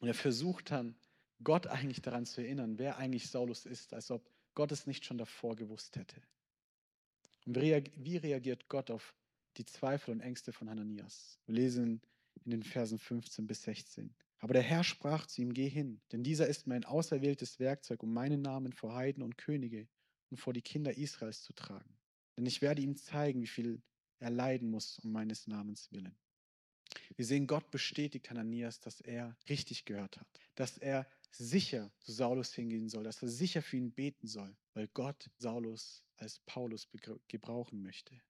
Und 0.00 0.08
er 0.08 0.14
versucht 0.14 0.70
dann, 0.70 0.94
Gott 1.42 1.66
eigentlich 1.66 2.02
daran 2.02 2.26
zu 2.26 2.42
erinnern, 2.42 2.78
wer 2.78 2.98
eigentlich 2.98 3.30
Saulus 3.30 3.64
ist, 3.64 3.94
als 3.94 4.10
ob 4.10 4.30
Gott 4.54 4.72
es 4.72 4.86
nicht 4.86 5.04
schon 5.06 5.16
davor 5.16 5.56
gewusst 5.56 5.96
hätte. 5.96 6.20
Und 7.46 7.56
wie 7.56 8.16
reagiert 8.16 8.68
Gott 8.68 8.90
auf 8.90 9.14
die 9.56 9.64
Zweifel 9.64 10.12
und 10.12 10.20
Ängste 10.20 10.52
von 10.52 10.68
Hananias? 10.68 11.38
Wir 11.46 11.54
lesen 11.54 12.02
in 12.44 12.50
den 12.50 12.62
Versen 12.62 12.98
15 12.98 13.46
bis 13.46 13.62
16. 13.62 14.14
Aber 14.40 14.54
der 14.54 14.62
Herr 14.62 14.84
sprach 14.84 15.26
zu 15.26 15.42
ihm, 15.42 15.52
geh 15.52 15.68
hin, 15.68 16.00
denn 16.12 16.22
dieser 16.22 16.48
ist 16.48 16.66
mein 16.66 16.84
auserwähltes 16.84 17.58
Werkzeug, 17.58 18.02
um 18.02 18.12
meinen 18.12 18.40
Namen 18.40 18.72
vor 18.72 18.94
Heiden 18.94 19.22
und 19.22 19.36
Könige 19.36 19.86
und 20.30 20.38
vor 20.38 20.54
die 20.54 20.62
Kinder 20.62 20.96
Israels 20.96 21.42
zu 21.42 21.52
tragen. 21.52 21.98
Denn 22.36 22.46
ich 22.46 22.62
werde 22.62 22.80
ihm 22.80 22.96
zeigen, 22.96 23.42
wie 23.42 23.46
viel 23.46 23.82
er 24.18 24.30
leiden 24.30 24.70
muss 24.70 24.98
um 25.00 25.12
meines 25.12 25.46
Namens 25.46 25.92
willen. 25.92 26.16
Wir 27.16 27.24
sehen, 27.24 27.46
Gott 27.46 27.70
bestätigt 27.70 28.30
Hananias, 28.30 28.80
dass 28.80 29.00
er 29.00 29.36
richtig 29.48 29.84
gehört 29.84 30.18
hat, 30.18 30.26
dass 30.54 30.78
er 30.78 31.06
sicher 31.30 31.92
zu 31.98 32.12
Saulus 32.12 32.54
hingehen 32.54 32.88
soll, 32.88 33.04
dass 33.04 33.22
er 33.22 33.28
sicher 33.28 33.62
für 33.62 33.76
ihn 33.76 33.92
beten 33.92 34.26
soll, 34.26 34.56
weil 34.74 34.88
Gott 34.88 35.30
Saulus 35.38 36.04
als 36.16 36.40
Paulus 36.40 36.88
gebrauchen 37.28 37.82
möchte. 37.82 38.20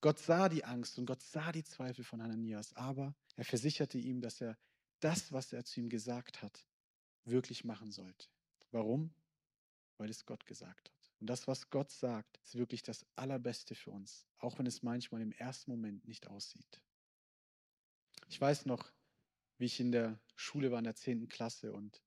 Gott 0.00 0.18
sah 0.18 0.48
die 0.48 0.64
Angst 0.64 0.98
und 0.98 1.06
Gott 1.06 1.22
sah 1.22 1.50
die 1.52 1.64
Zweifel 1.64 2.04
von 2.04 2.22
Hananias, 2.22 2.74
aber 2.74 3.14
er 3.36 3.44
versicherte 3.44 3.98
ihm, 3.98 4.20
dass 4.20 4.40
er 4.40 4.58
das, 5.00 5.32
was 5.32 5.52
er 5.52 5.64
zu 5.64 5.80
ihm 5.80 5.88
gesagt 5.88 6.42
hat, 6.42 6.66
wirklich 7.24 7.64
machen 7.64 7.90
sollte. 7.90 8.28
Warum? 8.70 9.14
Weil 9.98 10.10
es 10.10 10.26
Gott 10.26 10.46
gesagt 10.46 10.90
hat. 10.90 11.12
Und 11.20 11.28
das, 11.28 11.46
was 11.46 11.70
Gott 11.70 11.90
sagt, 11.90 12.38
ist 12.42 12.56
wirklich 12.56 12.82
das 12.82 13.06
Allerbeste 13.16 13.74
für 13.74 13.90
uns, 13.90 14.26
auch 14.38 14.58
wenn 14.58 14.66
es 14.66 14.82
manchmal 14.82 15.22
im 15.22 15.32
ersten 15.32 15.70
Moment 15.70 16.06
nicht 16.06 16.26
aussieht. 16.26 16.82
Ich 18.28 18.40
weiß 18.40 18.66
noch, 18.66 18.92
wie 19.58 19.66
ich 19.66 19.80
in 19.80 19.92
der 19.92 20.20
Schule 20.34 20.70
war 20.70 20.78
in 20.78 20.84
der 20.84 20.96
10. 20.96 21.28
Klasse 21.28 21.72
und 21.72 22.02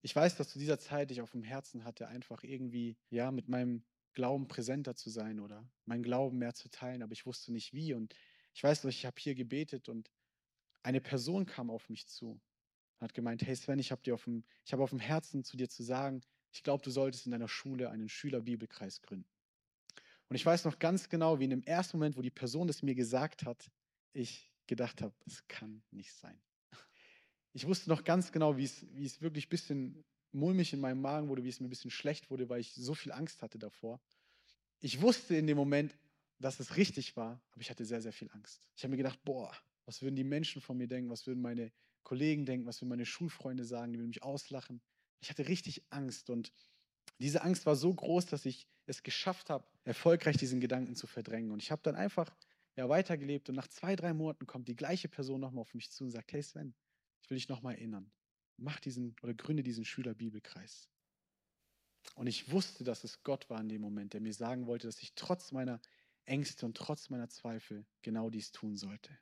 ich 0.00 0.16
weiß, 0.16 0.36
dass 0.36 0.48
zu 0.48 0.58
dieser 0.58 0.78
Zeit 0.78 1.10
ich 1.10 1.20
auf 1.20 1.30
dem 1.30 1.44
Herzen 1.44 1.84
hatte, 1.84 2.08
einfach 2.08 2.42
irgendwie, 2.42 2.96
ja, 3.10 3.30
mit 3.30 3.48
meinem 3.48 3.84
Glauben 4.14 4.48
präsenter 4.48 4.96
zu 4.96 5.10
sein 5.10 5.38
oder 5.38 5.70
meinen 5.84 6.02
Glauben 6.02 6.38
mehr 6.38 6.54
zu 6.54 6.68
teilen, 6.68 7.02
aber 7.02 7.12
ich 7.12 7.24
wusste 7.24 7.52
nicht 7.52 7.72
wie. 7.72 7.94
Und 7.94 8.14
ich 8.52 8.62
weiß 8.62 8.82
noch, 8.82 8.90
ich 8.90 9.06
habe 9.06 9.20
hier 9.20 9.34
gebetet 9.34 9.88
und 9.88 10.10
eine 10.82 11.00
Person 11.00 11.46
kam 11.46 11.70
auf 11.70 11.88
mich 11.88 12.06
zu 12.06 12.30
und 12.30 12.40
hat 13.00 13.14
gemeint, 13.14 13.42
hey 13.42 13.54
Sven, 13.54 13.78
ich 13.78 13.92
habe 13.92 14.02
habe 14.10 14.82
auf 14.82 14.90
dem 14.90 14.98
Herzen 14.98 15.44
zu 15.44 15.56
dir 15.56 15.68
zu 15.68 15.82
sagen, 15.82 16.22
ich 16.52 16.62
glaube, 16.62 16.84
du 16.84 16.90
solltest 16.90 17.26
in 17.26 17.32
deiner 17.32 17.48
Schule 17.48 17.90
einen 17.90 18.08
Schülerbibelkreis 18.08 19.00
gründen. 19.00 19.28
Und 20.28 20.36
ich 20.36 20.46
weiß 20.46 20.64
noch 20.64 20.78
ganz 20.78 21.08
genau, 21.08 21.40
wie 21.40 21.44
in 21.44 21.50
dem 21.50 21.62
ersten 21.62 21.98
Moment, 21.98 22.16
wo 22.16 22.22
die 22.22 22.30
Person 22.30 22.66
das 22.66 22.82
mir 22.82 22.94
gesagt 22.94 23.44
hat, 23.44 23.70
ich 24.12 24.50
gedacht 24.66 25.02
habe, 25.02 25.14
das 25.24 25.46
kann 25.48 25.82
nicht 25.90 26.12
sein. 26.12 26.40
Ich 27.52 27.66
wusste 27.66 27.90
noch 27.90 28.04
ganz 28.04 28.32
genau, 28.32 28.56
wie 28.56 28.64
es, 28.64 28.86
wie 28.94 29.04
es 29.04 29.20
wirklich 29.20 29.46
ein 29.46 29.50
bisschen 29.50 30.04
mulmig 30.32 30.72
in 30.72 30.80
meinem 30.80 31.02
Magen 31.02 31.28
wurde, 31.28 31.44
wie 31.44 31.48
es 31.48 31.60
mir 31.60 31.66
ein 31.66 31.70
bisschen 31.70 31.90
schlecht 31.90 32.30
wurde, 32.30 32.48
weil 32.48 32.60
ich 32.60 32.74
so 32.74 32.94
viel 32.94 33.12
Angst 33.12 33.42
hatte 33.42 33.58
davor. 33.58 34.00
Ich 34.80 35.02
wusste 35.02 35.36
in 35.36 35.46
dem 35.46 35.56
Moment, 35.56 35.96
dass 36.38 36.60
es 36.60 36.76
richtig 36.76 37.16
war, 37.16 37.40
aber 37.50 37.60
ich 37.60 37.70
hatte 37.70 37.84
sehr, 37.84 38.00
sehr 38.00 38.12
viel 38.12 38.30
Angst. 38.32 38.66
Ich 38.74 38.82
habe 38.82 38.90
mir 38.90 38.96
gedacht, 38.96 39.22
boah, 39.24 39.54
was 39.84 40.02
würden 40.02 40.16
die 40.16 40.24
Menschen 40.24 40.62
von 40.62 40.76
mir 40.76 40.88
denken, 40.88 41.10
was 41.10 41.26
würden 41.26 41.42
meine 41.42 41.72
Kollegen 42.02 42.46
denken, 42.46 42.66
was 42.66 42.80
würden 42.80 42.90
meine 42.90 43.06
Schulfreunde 43.06 43.64
sagen, 43.64 43.92
die 43.92 43.98
würden 43.98 44.08
mich 44.08 44.22
auslachen. 44.22 44.80
Ich 45.20 45.30
hatte 45.30 45.48
richtig 45.48 45.82
Angst 45.90 46.30
und 46.30 46.52
diese 47.18 47.42
Angst 47.42 47.66
war 47.66 47.76
so 47.76 47.92
groß, 47.92 48.26
dass 48.26 48.46
ich 48.46 48.66
es 48.86 49.02
geschafft 49.02 49.50
habe, 49.50 49.66
erfolgreich 49.84 50.36
diesen 50.36 50.60
Gedanken 50.60 50.96
zu 50.96 51.06
verdrängen. 51.06 51.50
Und 51.50 51.62
ich 51.62 51.70
habe 51.70 51.82
dann 51.82 51.94
einfach 51.94 52.34
ja, 52.76 52.88
weitergelebt 52.88 53.48
und 53.48 53.54
nach 53.54 53.68
zwei, 53.68 53.96
drei 53.96 54.12
Monaten 54.12 54.46
kommt 54.46 54.68
die 54.68 54.76
gleiche 54.76 55.08
Person 55.08 55.40
nochmal 55.40 55.62
auf 55.62 55.74
mich 55.74 55.90
zu 55.90 56.04
und 56.04 56.10
sagt, 56.10 56.32
hey 56.32 56.42
Sven, 56.42 56.74
ich 57.22 57.30
will 57.30 57.36
dich 57.36 57.48
nochmal 57.48 57.74
erinnern. 57.74 58.10
Mach 58.56 58.80
diesen 58.80 59.14
oder 59.22 59.34
gründe 59.34 59.62
diesen 59.62 59.84
Schülerbibelkreis. 59.84 60.88
Und 62.14 62.26
ich 62.26 62.50
wusste, 62.50 62.84
dass 62.84 63.04
es 63.04 63.22
Gott 63.22 63.48
war 63.48 63.60
in 63.60 63.68
dem 63.68 63.80
Moment, 63.80 64.12
der 64.12 64.20
mir 64.20 64.34
sagen 64.34 64.66
wollte, 64.66 64.86
dass 64.86 65.00
ich 65.00 65.14
trotz 65.14 65.52
meiner 65.52 65.80
Ängste 66.24 66.66
und 66.66 66.76
trotz 66.76 67.10
meiner 67.10 67.28
Zweifel 67.28 67.86
genau 68.02 68.30
dies 68.30 68.52
tun 68.52 68.76
sollte. 68.76 69.16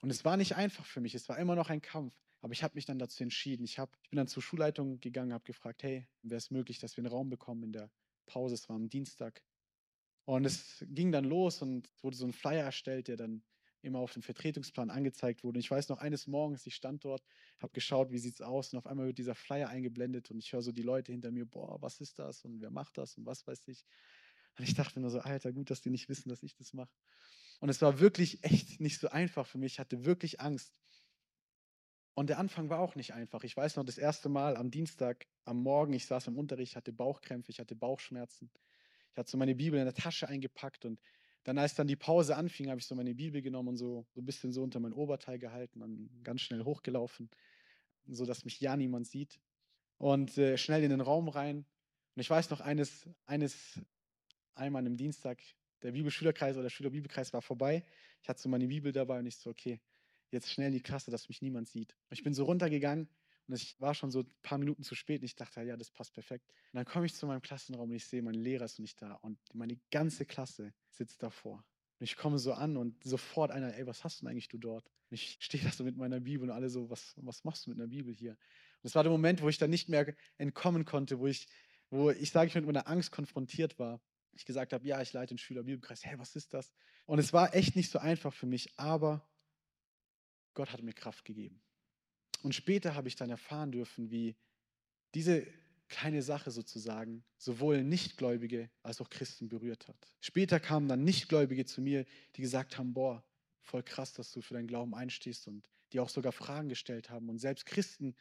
Und 0.00 0.10
es 0.10 0.24
war 0.24 0.36
nicht 0.36 0.56
einfach 0.56 0.84
für 0.84 1.00
mich, 1.00 1.14
es 1.14 1.28
war 1.28 1.38
immer 1.38 1.56
noch 1.56 1.70
ein 1.70 1.80
Kampf, 1.82 2.14
aber 2.40 2.52
ich 2.52 2.62
habe 2.62 2.74
mich 2.74 2.84
dann 2.84 2.98
dazu 2.98 3.22
entschieden. 3.22 3.64
Ich, 3.64 3.78
hab, 3.78 3.96
ich 4.02 4.10
bin 4.10 4.18
dann 4.18 4.28
zur 4.28 4.42
Schulleitung 4.42 5.00
gegangen, 5.00 5.32
habe 5.32 5.44
gefragt, 5.44 5.82
hey, 5.82 6.06
wäre 6.22 6.38
es 6.38 6.50
möglich, 6.50 6.78
dass 6.78 6.96
wir 6.96 7.02
einen 7.02 7.12
Raum 7.12 7.28
bekommen 7.28 7.64
in 7.64 7.72
der 7.72 7.90
Pause? 8.26 8.54
Es 8.54 8.68
war 8.68 8.76
am 8.76 8.88
Dienstag. 8.88 9.42
Und 10.24 10.44
es 10.44 10.84
ging 10.88 11.12
dann 11.12 11.24
los 11.24 11.62
und 11.62 11.88
wurde 12.02 12.16
so 12.16 12.26
ein 12.26 12.32
Flyer 12.32 12.64
erstellt, 12.64 13.08
der 13.08 13.16
dann 13.16 13.42
immer 13.82 14.00
auf 14.00 14.12
dem 14.12 14.22
Vertretungsplan 14.22 14.90
angezeigt 14.90 15.44
wurde. 15.44 15.56
Und 15.56 15.60
ich 15.60 15.70
weiß 15.70 15.88
noch, 15.88 15.98
eines 15.98 16.26
Morgens, 16.26 16.66
ich 16.66 16.74
stand 16.74 17.04
dort, 17.04 17.24
habe 17.60 17.72
geschaut, 17.72 18.10
wie 18.10 18.18
sieht 18.18 18.34
es 18.34 18.40
aus 18.40 18.72
und 18.72 18.78
auf 18.78 18.86
einmal 18.86 19.06
wird 19.06 19.18
dieser 19.18 19.34
Flyer 19.34 19.68
eingeblendet 19.68 20.30
und 20.30 20.38
ich 20.38 20.52
höre 20.52 20.62
so 20.62 20.72
die 20.72 20.82
Leute 20.82 21.12
hinter 21.12 21.30
mir, 21.30 21.46
boah, 21.46 21.80
was 21.80 22.00
ist 22.00 22.18
das 22.18 22.44
und 22.44 22.60
wer 22.60 22.70
macht 22.70 22.98
das 22.98 23.16
und 23.16 23.24
was 23.24 23.46
weiß 23.46 23.68
ich. 23.68 23.84
Und 24.58 24.64
ich 24.64 24.74
dachte 24.74 25.00
nur 25.00 25.10
so, 25.10 25.20
Alter, 25.20 25.52
gut, 25.52 25.70
dass 25.70 25.80
die 25.80 25.90
nicht 25.90 26.08
wissen, 26.08 26.28
dass 26.28 26.42
ich 26.42 26.54
das 26.54 26.72
mache. 26.72 26.90
Und 27.60 27.68
es 27.68 27.80
war 27.82 28.00
wirklich 28.00 28.44
echt 28.44 28.80
nicht 28.80 29.00
so 29.00 29.08
einfach 29.08 29.46
für 29.46 29.58
mich. 29.58 29.74
Ich 29.74 29.78
hatte 29.78 30.04
wirklich 30.04 30.40
Angst. 30.40 30.78
Und 32.14 32.28
der 32.28 32.38
Anfang 32.38 32.70
war 32.70 32.80
auch 32.80 32.94
nicht 32.94 33.12
einfach. 33.12 33.44
Ich 33.44 33.56
weiß 33.56 33.76
noch, 33.76 33.84
das 33.84 33.98
erste 33.98 34.28
Mal 34.28 34.56
am 34.56 34.70
Dienstag, 34.70 35.26
am 35.44 35.62
Morgen, 35.62 35.92
ich 35.92 36.06
saß 36.06 36.28
im 36.28 36.38
Unterricht, 36.38 36.76
hatte 36.76 36.92
Bauchkrämpfe, 36.92 37.50
ich 37.50 37.60
hatte 37.60 37.76
Bauchschmerzen. 37.76 38.50
Ich 39.12 39.18
hatte 39.18 39.30
so 39.30 39.36
meine 39.36 39.54
Bibel 39.54 39.78
in 39.78 39.84
der 39.84 39.94
Tasche 39.94 40.28
eingepackt 40.28 40.84
und 40.84 41.00
dann, 41.44 41.58
als 41.58 41.74
dann 41.74 41.86
die 41.86 41.96
Pause 41.96 42.36
anfing, 42.36 42.70
habe 42.70 42.80
ich 42.80 42.86
so 42.86 42.94
meine 42.94 43.14
Bibel 43.14 43.40
genommen 43.40 43.68
und 43.68 43.76
so, 43.76 44.04
so 44.14 44.20
ein 44.20 44.24
bisschen 44.24 44.50
so 44.50 44.62
unter 44.62 44.80
mein 44.80 44.92
Oberteil 44.92 45.38
gehalten 45.38 45.80
und 45.80 46.10
ganz 46.24 46.40
schnell 46.40 46.64
hochgelaufen, 46.64 47.30
so 48.08 48.26
dass 48.26 48.44
mich 48.44 48.60
ja 48.60 48.76
niemand 48.76 49.06
sieht. 49.06 49.38
Und 49.98 50.36
äh, 50.38 50.58
schnell 50.58 50.82
in 50.82 50.90
den 50.90 51.00
Raum 51.00 51.28
rein. 51.28 51.58
Und 51.58 52.20
ich 52.20 52.28
weiß 52.28 52.50
noch, 52.50 52.60
eines, 52.60 53.08
eines 53.26 53.80
einmal 54.54 54.86
am 54.86 54.96
Dienstag, 54.96 55.40
der 55.82 55.92
Bibelschülerkreis 55.92 56.56
oder 56.56 56.64
der 56.64 56.70
Schülerbibelkreis 56.70 57.32
war 57.32 57.42
vorbei. 57.42 57.84
Ich 58.22 58.28
hatte 58.28 58.40
so 58.40 58.48
meine 58.48 58.66
Bibel 58.66 58.92
dabei 58.92 59.18
und 59.18 59.26
ich 59.26 59.36
so, 59.36 59.50
okay, 59.50 59.80
jetzt 60.30 60.50
schnell 60.50 60.68
in 60.68 60.72
die 60.72 60.82
Klasse, 60.82 61.10
dass 61.10 61.28
mich 61.28 61.42
niemand 61.42 61.68
sieht. 61.68 61.96
Und 62.08 62.18
ich 62.18 62.22
bin 62.22 62.34
so 62.34 62.44
runtergegangen 62.44 63.08
und 63.48 63.54
ich 63.54 63.80
war 63.80 63.94
schon 63.94 64.10
so 64.10 64.20
ein 64.20 64.34
paar 64.42 64.58
Minuten 64.58 64.82
zu 64.82 64.94
spät 64.94 65.20
und 65.20 65.26
ich 65.26 65.36
dachte, 65.36 65.62
ja, 65.62 65.76
das 65.76 65.90
passt 65.90 66.12
perfekt. 66.12 66.50
Und 66.72 66.78
dann 66.78 66.84
komme 66.84 67.06
ich 67.06 67.14
zu 67.14 67.26
meinem 67.26 67.42
Klassenraum 67.42 67.90
und 67.90 67.96
ich 67.96 68.06
sehe, 68.06 68.22
mein 68.22 68.34
Lehrer 68.34 68.64
ist 68.64 68.78
nicht 68.78 69.00
da 69.00 69.14
und 69.14 69.38
meine 69.54 69.78
ganze 69.90 70.26
Klasse 70.26 70.72
sitzt 70.90 71.22
davor. 71.22 71.64
Und 71.98 72.04
ich 72.04 72.16
komme 72.16 72.38
so 72.38 72.52
an 72.52 72.76
und 72.76 73.02
sofort 73.04 73.50
einer, 73.50 73.74
ey, 73.74 73.86
was 73.86 74.04
hast 74.04 74.20
du 74.20 74.24
denn 74.24 74.32
eigentlich 74.32 74.48
du 74.48 74.58
dort? 74.58 74.86
Und 75.10 75.14
ich 75.14 75.38
stehe 75.40 75.62
da 75.64 75.70
so 75.70 75.84
mit 75.84 75.96
meiner 75.96 76.20
Bibel 76.20 76.48
und 76.48 76.54
alle 76.54 76.68
so, 76.68 76.90
was, 76.90 77.14
was 77.16 77.44
machst 77.44 77.66
du 77.66 77.70
mit 77.70 77.78
einer 77.78 77.88
Bibel 77.88 78.12
hier? 78.12 78.32
Und 78.32 78.88
es 78.88 78.94
war 78.94 79.02
der 79.02 79.12
Moment, 79.12 79.40
wo 79.40 79.48
ich 79.48 79.58
dann 79.58 79.70
nicht 79.70 79.88
mehr 79.88 80.14
entkommen 80.36 80.84
konnte, 80.84 81.18
wo 81.20 81.26
ich, 81.26 81.46
wo 81.90 82.10
ich 82.10 82.30
sage 82.32 82.48
ich, 82.48 82.54
mit 82.54 82.66
meiner 82.66 82.88
Angst 82.88 83.12
konfrontiert 83.12 83.78
war 83.78 84.00
ich 84.36 84.44
gesagt 84.44 84.72
habe, 84.72 84.86
ja, 84.86 85.00
ich 85.00 85.12
leite 85.12 85.34
den 85.34 85.38
Schülerbibelkreis. 85.38 86.04
Hey, 86.04 86.18
was 86.18 86.36
ist 86.36 86.54
das? 86.54 86.72
Und 87.06 87.18
es 87.18 87.32
war 87.32 87.54
echt 87.54 87.76
nicht 87.76 87.90
so 87.90 87.98
einfach 87.98 88.34
für 88.34 88.46
mich, 88.46 88.78
aber 88.78 89.26
Gott 90.54 90.72
hat 90.72 90.82
mir 90.82 90.92
Kraft 90.92 91.24
gegeben. 91.24 91.62
Und 92.42 92.54
später 92.54 92.94
habe 92.94 93.08
ich 93.08 93.16
dann 93.16 93.30
erfahren 93.30 93.72
dürfen, 93.72 94.10
wie 94.10 94.36
diese 95.14 95.46
kleine 95.88 96.22
Sache 96.22 96.50
sozusagen 96.50 97.24
sowohl 97.38 97.82
Nichtgläubige 97.82 98.70
als 98.82 99.00
auch 99.00 99.08
Christen 99.08 99.48
berührt 99.48 99.86
hat. 99.88 99.96
Später 100.20 100.58
kamen 100.60 100.88
dann 100.88 101.04
Nichtgläubige 101.04 101.64
zu 101.64 101.80
mir, 101.80 102.04
die 102.34 102.42
gesagt 102.42 102.76
haben, 102.76 102.92
boah, 102.92 103.24
voll 103.60 103.82
krass, 103.82 104.12
dass 104.12 104.32
du 104.32 104.40
für 104.40 104.54
deinen 104.54 104.66
Glauben 104.66 104.94
einstehst 104.94 105.46
und 105.48 105.68
die 105.92 106.00
auch 106.00 106.08
sogar 106.08 106.32
Fragen 106.32 106.68
gestellt 106.68 107.10
haben. 107.10 107.28
Und 107.28 107.38
selbst 107.38 107.66
Christen, 107.66 108.16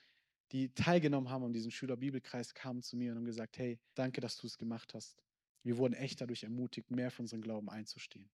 die 0.52 0.74
teilgenommen 0.74 1.30
haben 1.30 1.44
an 1.44 1.54
diesem 1.54 1.72
Schülerbibelkreis, 1.72 2.54
kamen 2.54 2.84
zu 2.84 2.96
mir 2.96 3.12
und 3.12 3.18
haben 3.18 3.26
gesagt, 3.26 3.58
hey, 3.58 3.80
danke, 3.96 4.22
dass 4.22 4.38
du 4.38 4.48
es 4.48 4.58
gemacht 4.58 4.94
hast. 4.94 5.25
Wir 5.66 5.78
wurden 5.78 5.96
echt 5.96 6.22
dadurch 6.22 6.44
ermutigt, 6.44 6.92
mehr 6.92 7.10
für 7.10 7.24
unseren 7.24 7.42
Glauben 7.42 7.72
einzustehen. 7.72 8.30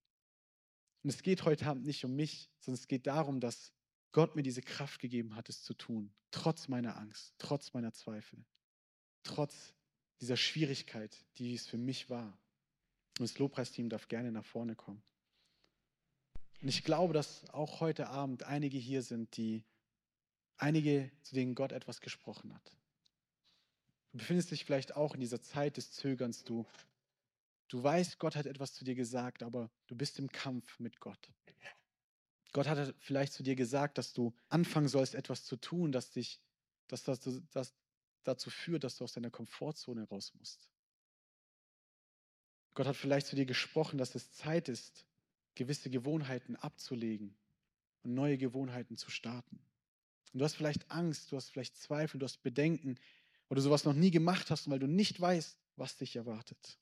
Und 1.01 1.09
es 1.09 1.23
geht 1.23 1.45
heute 1.45 1.65
Abend 1.65 1.85
nicht 1.85 2.03
um 2.03 2.13
mich, 2.13 2.51
sondern 2.59 2.79
es 2.79 2.89
geht 2.89 3.07
darum, 3.07 3.39
dass 3.39 3.71
Gott 4.11 4.35
mir 4.35 4.43
diese 4.43 4.61
Kraft 4.61 4.99
gegeben 4.99 5.33
hat, 5.35 5.47
es 5.47 5.63
zu 5.63 5.73
tun, 5.73 6.13
trotz 6.31 6.67
meiner 6.67 6.97
Angst, 6.97 7.33
trotz 7.37 7.73
meiner 7.73 7.93
Zweifel, 7.93 8.43
trotz 9.23 9.73
dieser 10.19 10.35
Schwierigkeit, 10.35 11.17
die 11.37 11.55
es 11.55 11.67
für 11.67 11.77
mich 11.77 12.09
war. 12.09 12.37
Und 13.17 13.29
das 13.29 13.39
Lobpreisteam 13.39 13.87
darf 13.87 14.09
gerne 14.09 14.33
nach 14.33 14.45
vorne 14.45 14.75
kommen. 14.75 15.01
Und 16.61 16.67
ich 16.67 16.83
glaube, 16.83 17.13
dass 17.13 17.49
auch 17.51 17.79
heute 17.79 18.09
Abend 18.09 18.43
einige 18.43 18.77
hier 18.77 19.03
sind, 19.03 19.37
die 19.37 19.63
einige, 20.57 21.09
zu 21.21 21.33
denen 21.33 21.55
Gott 21.55 21.71
etwas 21.71 22.01
gesprochen 22.01 22.53
hat. 22.53 22.77
Du 24.11 24.17
befindest 24.17 24.51
dich 24.51 24.65
vielleicht 24.65 24.97
auch 24.97 25.13
in 25.13 25.21
dieser 25.21 25.41
Zeit 25.41 25.77
des 25.77 25.93
Zögerns. 25.93 26.43
Du 26.43 26.67
Du 27.71 27.81
weißt, 27.81 28.19
Gott 28.19 28.35
hat 28.35 28.47
etwas 28.47 28.73
zu 28.73 28.83
dir 28.83 28.95
gesagt, 28.95 29.43
aber 29.43 29.71
du 29.87 29.95
bist 29.95 30.19
im 30.19 30.29
Kampf 30.29 30.77
mit 30.81 30.99
Gott. 30.99 31.31
Gott 32.51 32.67
hat 32.67 32.93
vielleicht 32.99 33.31
zu 33.31 33.43
dir 33.43 33.55
gesagt, 33.55 33.97
dass 33.97 34.11
du 34.11 34.35
anfangen 34.49 34.89
sollst, 34.89 35.15
etwas 35.15 35.45
zu 35.45 35.55
tun, 35.55 35.93
das 35.93 36.11
dich, 36.11 36.41
dass 36.89 37.05
das, 37.05 37.21
das 37.51 37.73
dazu 38.23 38.49
führt, 38.49 38.83
dass 38.83 38.97
du 38.97 39.05
aus 39.05 39.13
deiner 39.13 39.31
Komfortzone 39.31 40.03
raus 40.03 40.33
musst. 40.37 40.67
Gott 42.73 42.87
hat 42.87 42.97
vielleicht 42.97 43.27
zu 43.27 43.37
dir 43.37 43.45
gesprochen, 43.45 43.97
dass 43.97 44.15
es 44.15 44.33
Zeit 44.33 44.67
ist, 44.67 45.05
gewisse 45.55 45.89
Gewohnheiten 45.89 46.57
abzulegen 46.57 47.37
und 48.03 48.13
neue 48.13 48.37
Gewohnheiten 48.37 48.97
zu 48.97 49.09
starten. 49.09 49.61
Und 50.33 50.39
du 50.39 50.43
hast 50.43 50.55
vielleicht 50.55 50.91
Angst, 50.91 51.31
du 51.31 51.37
hast 51.37 51.51
vielleicht 51.51 51.77
Zweifel, 51.77 52.19
du 52.19 52.25
hast 52.25 52.43
Bedenken, 52.43 52.99
weil 53.47 53.55
du 53.55 53.61
sowas 53.61 53.85
noch 53.85 53.93
nie 53.93 54.11
gemacht 54.11 54.51
hast 54.51 54.69
weil 54.69 54.79
du 54.79 54.87
nicht 54.87 55.21
weißt, 55.21 55.57
was 55.77 55.95
dich 55.95 56.17
erwartet. 56.17 56.77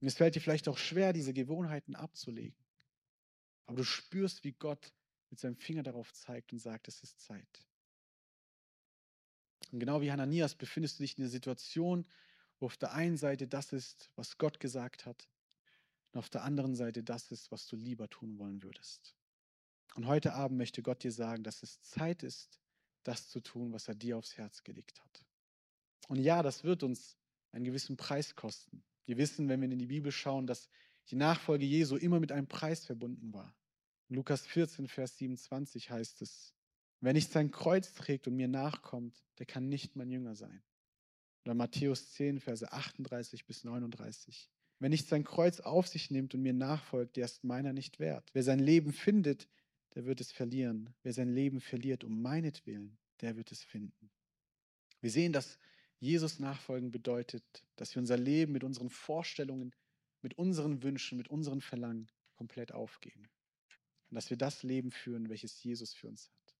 Und 0.00 0.06
es 0.06 0.14
fällt 0.14 0.34
dir 0.34 0.40
vielleicht 0.40 0.68
auch 0.68 0.78
schwer, 0.78 1.12
diese 1.12 1.32
Gewohnheiten 1.32 1.96
abzulegen. 1.96 2.58
Aber 3.66 3.76
du 3.76 3.84
spürst, 3.84 4.44
wie 4.44 4.52
Gott 4.52 4.92
mit 5.30 5.40
seinem 5.40 5.56
Finger 5.56 5.82
darauf 5.82 6.12
zeigt 6.12 6.52
und 6.52 6.58
sagt, 6.58 6.88
es 6.88 7.02
ist 7.02 7.20
Zeit. 7.20 7.66
Und 9.72 9.80
genau 9.80 10.00
wie 10.00 10.10
Hananias 10.10 10.54
befindest 10.54 10.98
du 10.98 11.02
dich 11.02 11.18
in 11.18 11.22
der 11.22 11.30
Situation, 11.30 12.06
wo 12.58 12.66
auf 12.66 12.76
der 12.76 12.92
einen 12.92 13.16
Seite 13.16 13.46
das 13.46 13.72
ist, 13.72 14.10
was 14.16 14.38
Gott 14.38 14.60
gesagt 14.60 15.04
hat, 15.04 15.28
und 16.12 16.18
auf 16.20 16.30
der 16.30 16.42
anderen 16.42 16.74
Seite 16.74 17.02
das 17.02 17.30
ist, 17.30 17.50
was 17.50 17.66
du 17.66 17.76
lieber 17.76 18.08
tun 18.08 18.38
wollen 18.38 18.62
würdest. 18.62 19.14
Und 19.94 20.06
heute 20.06 20.32
Abend 20.34 20.56
möchte 20.56 20.82
Gott 20.82 21.02
dir 21.02 21.12
sagen, 21.12 21.42
dass 21.42 21.62
es 21.62 21.82
Zeit 21.82 22.22
ist, 22.22 22.60
das 23.02 23.28
zu 23.28 23.40
tun, 23.40 23.72
was 23.72 23.88
er 23.88 23.94
dir 23.94 24.16
aufs 24.16 24.36
Herz 24.36 24.64
gelegt 24.64 25.02
hat. 25.02 25.24
Und 26.08 26.18
ja, 26.18 26.42
das 26.42 26.64
wird 26.64 26.82
uns 26.82 27.18
einen 27.52 27.64
gewissen 27.64 27.96
Preis 27.96 28.34
kosten. 28.34 28.82
Wir 29.08 29.16
wissen, 29.16 29.48
wenn 29.48 29.62
wir 29.62 29.70
in 29.70 29.78
die 29.78 29.86
Bibel 29.86 30.12
schauen, 30.12 30.46
dass 30.46 30.68
die 31.10 31.16
Nachfolge 31.16 31.64
Jesu 31.64 31.96
immer 31.96 32.20
mit 32.20 32.30
einem 32.30 32.46
Preis 32.46 32.84
verbunden 32.84 33.32
war. 33.32 33.56
In 34.10 34.16
Lukas 34.16 34.46
14, 34.46 34.86
Vers 34.86 35.16
27 35.16 35.90
heißt 35.90 36.20
es, 36.20 36.54
wer 37.00 37.14
nicht 37.14 37.32
sein 37.32 37.50
Kreuz 37.50 37.94
trägt 37.94 38.28
und 38.28 38.36
mir 38.36 38.48
nachkommt, 38.48 39.24
der 39.38 39.46
kann 39.46 39.70
nicht 39.70 39.96
mein 39.96 40.10
Jünger 40.10 40.34
sein. 40.34 40.62
Oder 41.46 41.54
Matthäus 41.54 42.12
10, 42.12 42.40
Verse 42.40 42.70
38 42.70 43.46
bis 43.46 43.64
39. 43.64 44.50
Wer 44.78 44.90
nicht 44.90 45.08
sein 45.08 45.24
Kreuz 45.24 45.60
auf 45.60 45.88
sich 45.88 46.10
nimmt 46.10 46.34
und 46.34 46.42
mir 46.42 46.52
nachfolgt, 46.52 47.16
der 47.16 47.24
ist 47.24 47.44
meiner 47.44 47.72
nicht 47.72 48.00
wert. 48.00 48.28
Wer 48.34 48.42
sein 48.42 48.58
Leben 48.58 48.92
findet, 48.92 49.48
der 49.94 50.04
wird 50.04 50.20
es 50.20 50.32
verlieren. 50.32 50.94
Wer 51.02 51.14
sein 51.14 51.30
Leben 51.30 51.62
verliert 51.62 52.04
um 52.04 52.20
meinetwillen, 52.20 52.98
der 53.22 53.36
wird 53.36 53.52
es 53.52 53.64
finden. 53.64 54.10
Wir 55.00 55.10
sehen, 55.10 55.32
dass 55.32 55.58
Jesus 56.00 56.38
nachfolgen 56.38 56.90
bedeutet, 56.90 57.44
dass 57.76 57.94
wir 57.94 58.00
unser 58.00 58.16
Leben 58.16 58.52
mit 58.52 58.64
unseren 58.64 58.90
Vorstellungen, 58.90 59.74
mit 60.22 60.38
unseren 60.38 60.82
Wünschen, 60.82 61.18
mit 61.18 61.28
unseren 61.28 61.60
Verlangen 61.60 62.10
komplett 62.36 62.72
aufgeben. 62.72 63.28
und 64.10 64.14
dass 64.14 64.30
wir 64.30 64.36
das 64.36 64.62
Leben 64.62 64.90
führen, 64.90 65.28
welches 65.28 65.62
Jesus 65.62 65.92
für 65.92 66.08
uns 66.08 66.30
hat. 66.30 66.56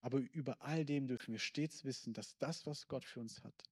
Aber 0.00 0.18
über 0.18 0.62
all 0.62 0.84
dem 0.84 1.06
dürfen 1.06 1.32
wir 1.32 1.38
stets 1.38 1.84
wissen, 1.84 2.12
dass 2.12 2.36
das, 2.38 2.66
was 2.66 2.88
Gott 2.88 3.04
für 3.04 3.20
uns 3.20 3.42
hat, 3.44 3.62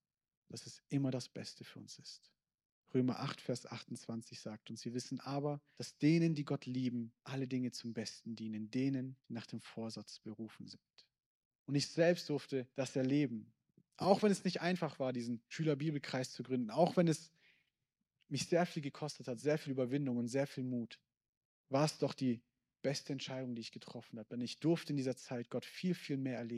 dass 0.48 0.66
es 0.66 0.82
immer 0.88 1.10
das 1.10 1.28
Beste 1.28 1.64
für 1.64 1.78
uns 1.78 1.98
ist. 1.98 2.30
Römer 2.94 3.20
8, 3.20 3.40
Vers 3.40 3.66
28 3.66 4.40
sagt 4.40 4.70
uns, 4.70 4.84
wir 4.84 4.94
wissen 4.94 5.20
aber, 5.20 5.60
dass 5.76 5.98
denen, 5.98 6.34
die 6.34 6.44
Gott 6.44 6.66
lieben, 6.66 7.12
alle 7.24 7.46
Dinge 7.46 7.70
zum 7.70 7.92
Besten 7.92 8.34
dienen, 8.34 8.70
denen, 8.70 9.16
die 9.28 9.34
nach 9.34 9.46
dem 9.46 9.60
Vorsatz 9.60 10.20
berufen 10.20 10.66
sind. 10.66 10.82
Und 11.66 11.74
ich 11.74 11.88
selbst 11.88 12.30
durfte 12.30 12.66
das 12.76 12.96
erleben. 12.96 13.52
Auch 13.98 14.22
wenn 14.22 14.30
es 14.30 14.44
nicht 14.44 14.60
einfach 14.60 14.98
war, 14.98 15.12
diesen 15.12 15.42
Schülerbibelkreis 15.48 16.32
zu 16.32 16.42
gründen, 16.42 16.70
auch 16.70 16.96
wenn 16.96 17.08
es 17.08 17.32
mich 18.28 18.48
sehr 18.48 18.64
viel 18.64 18.82
gekostet 18.82 19.26
hat, 19.26 19.40
sehr 19.40 19.58
viel 19.58 19.72
Überwindung 19.72 20.16
und 20.16 20.28
sehr 20.28 20.46
viel 20.46 20.64
Mut, 20.64 21.00
war 21.68 21.84
es 21.84 21.98
doch 21.98 22.14
die 22.14 22.42
beste 22.82 23.12
Entscheidung, 23.12 23.54
die 23.54 23.60
ich 23.60 23.72
getroffen 23.72 24.18
habe. 24.18 24.28
Denn 24.28 24.40
ich 24.40 24.60
durfte 24.60 24.92
in 24.92 24.96
dieser 24.96 25.16
Zeit 25.16 25.50
Gott 25.50 25.64
viel, 25.64 25.94
viel 25.94 26.16
mehr 26.16 26.38
erleben. 26.38 26.56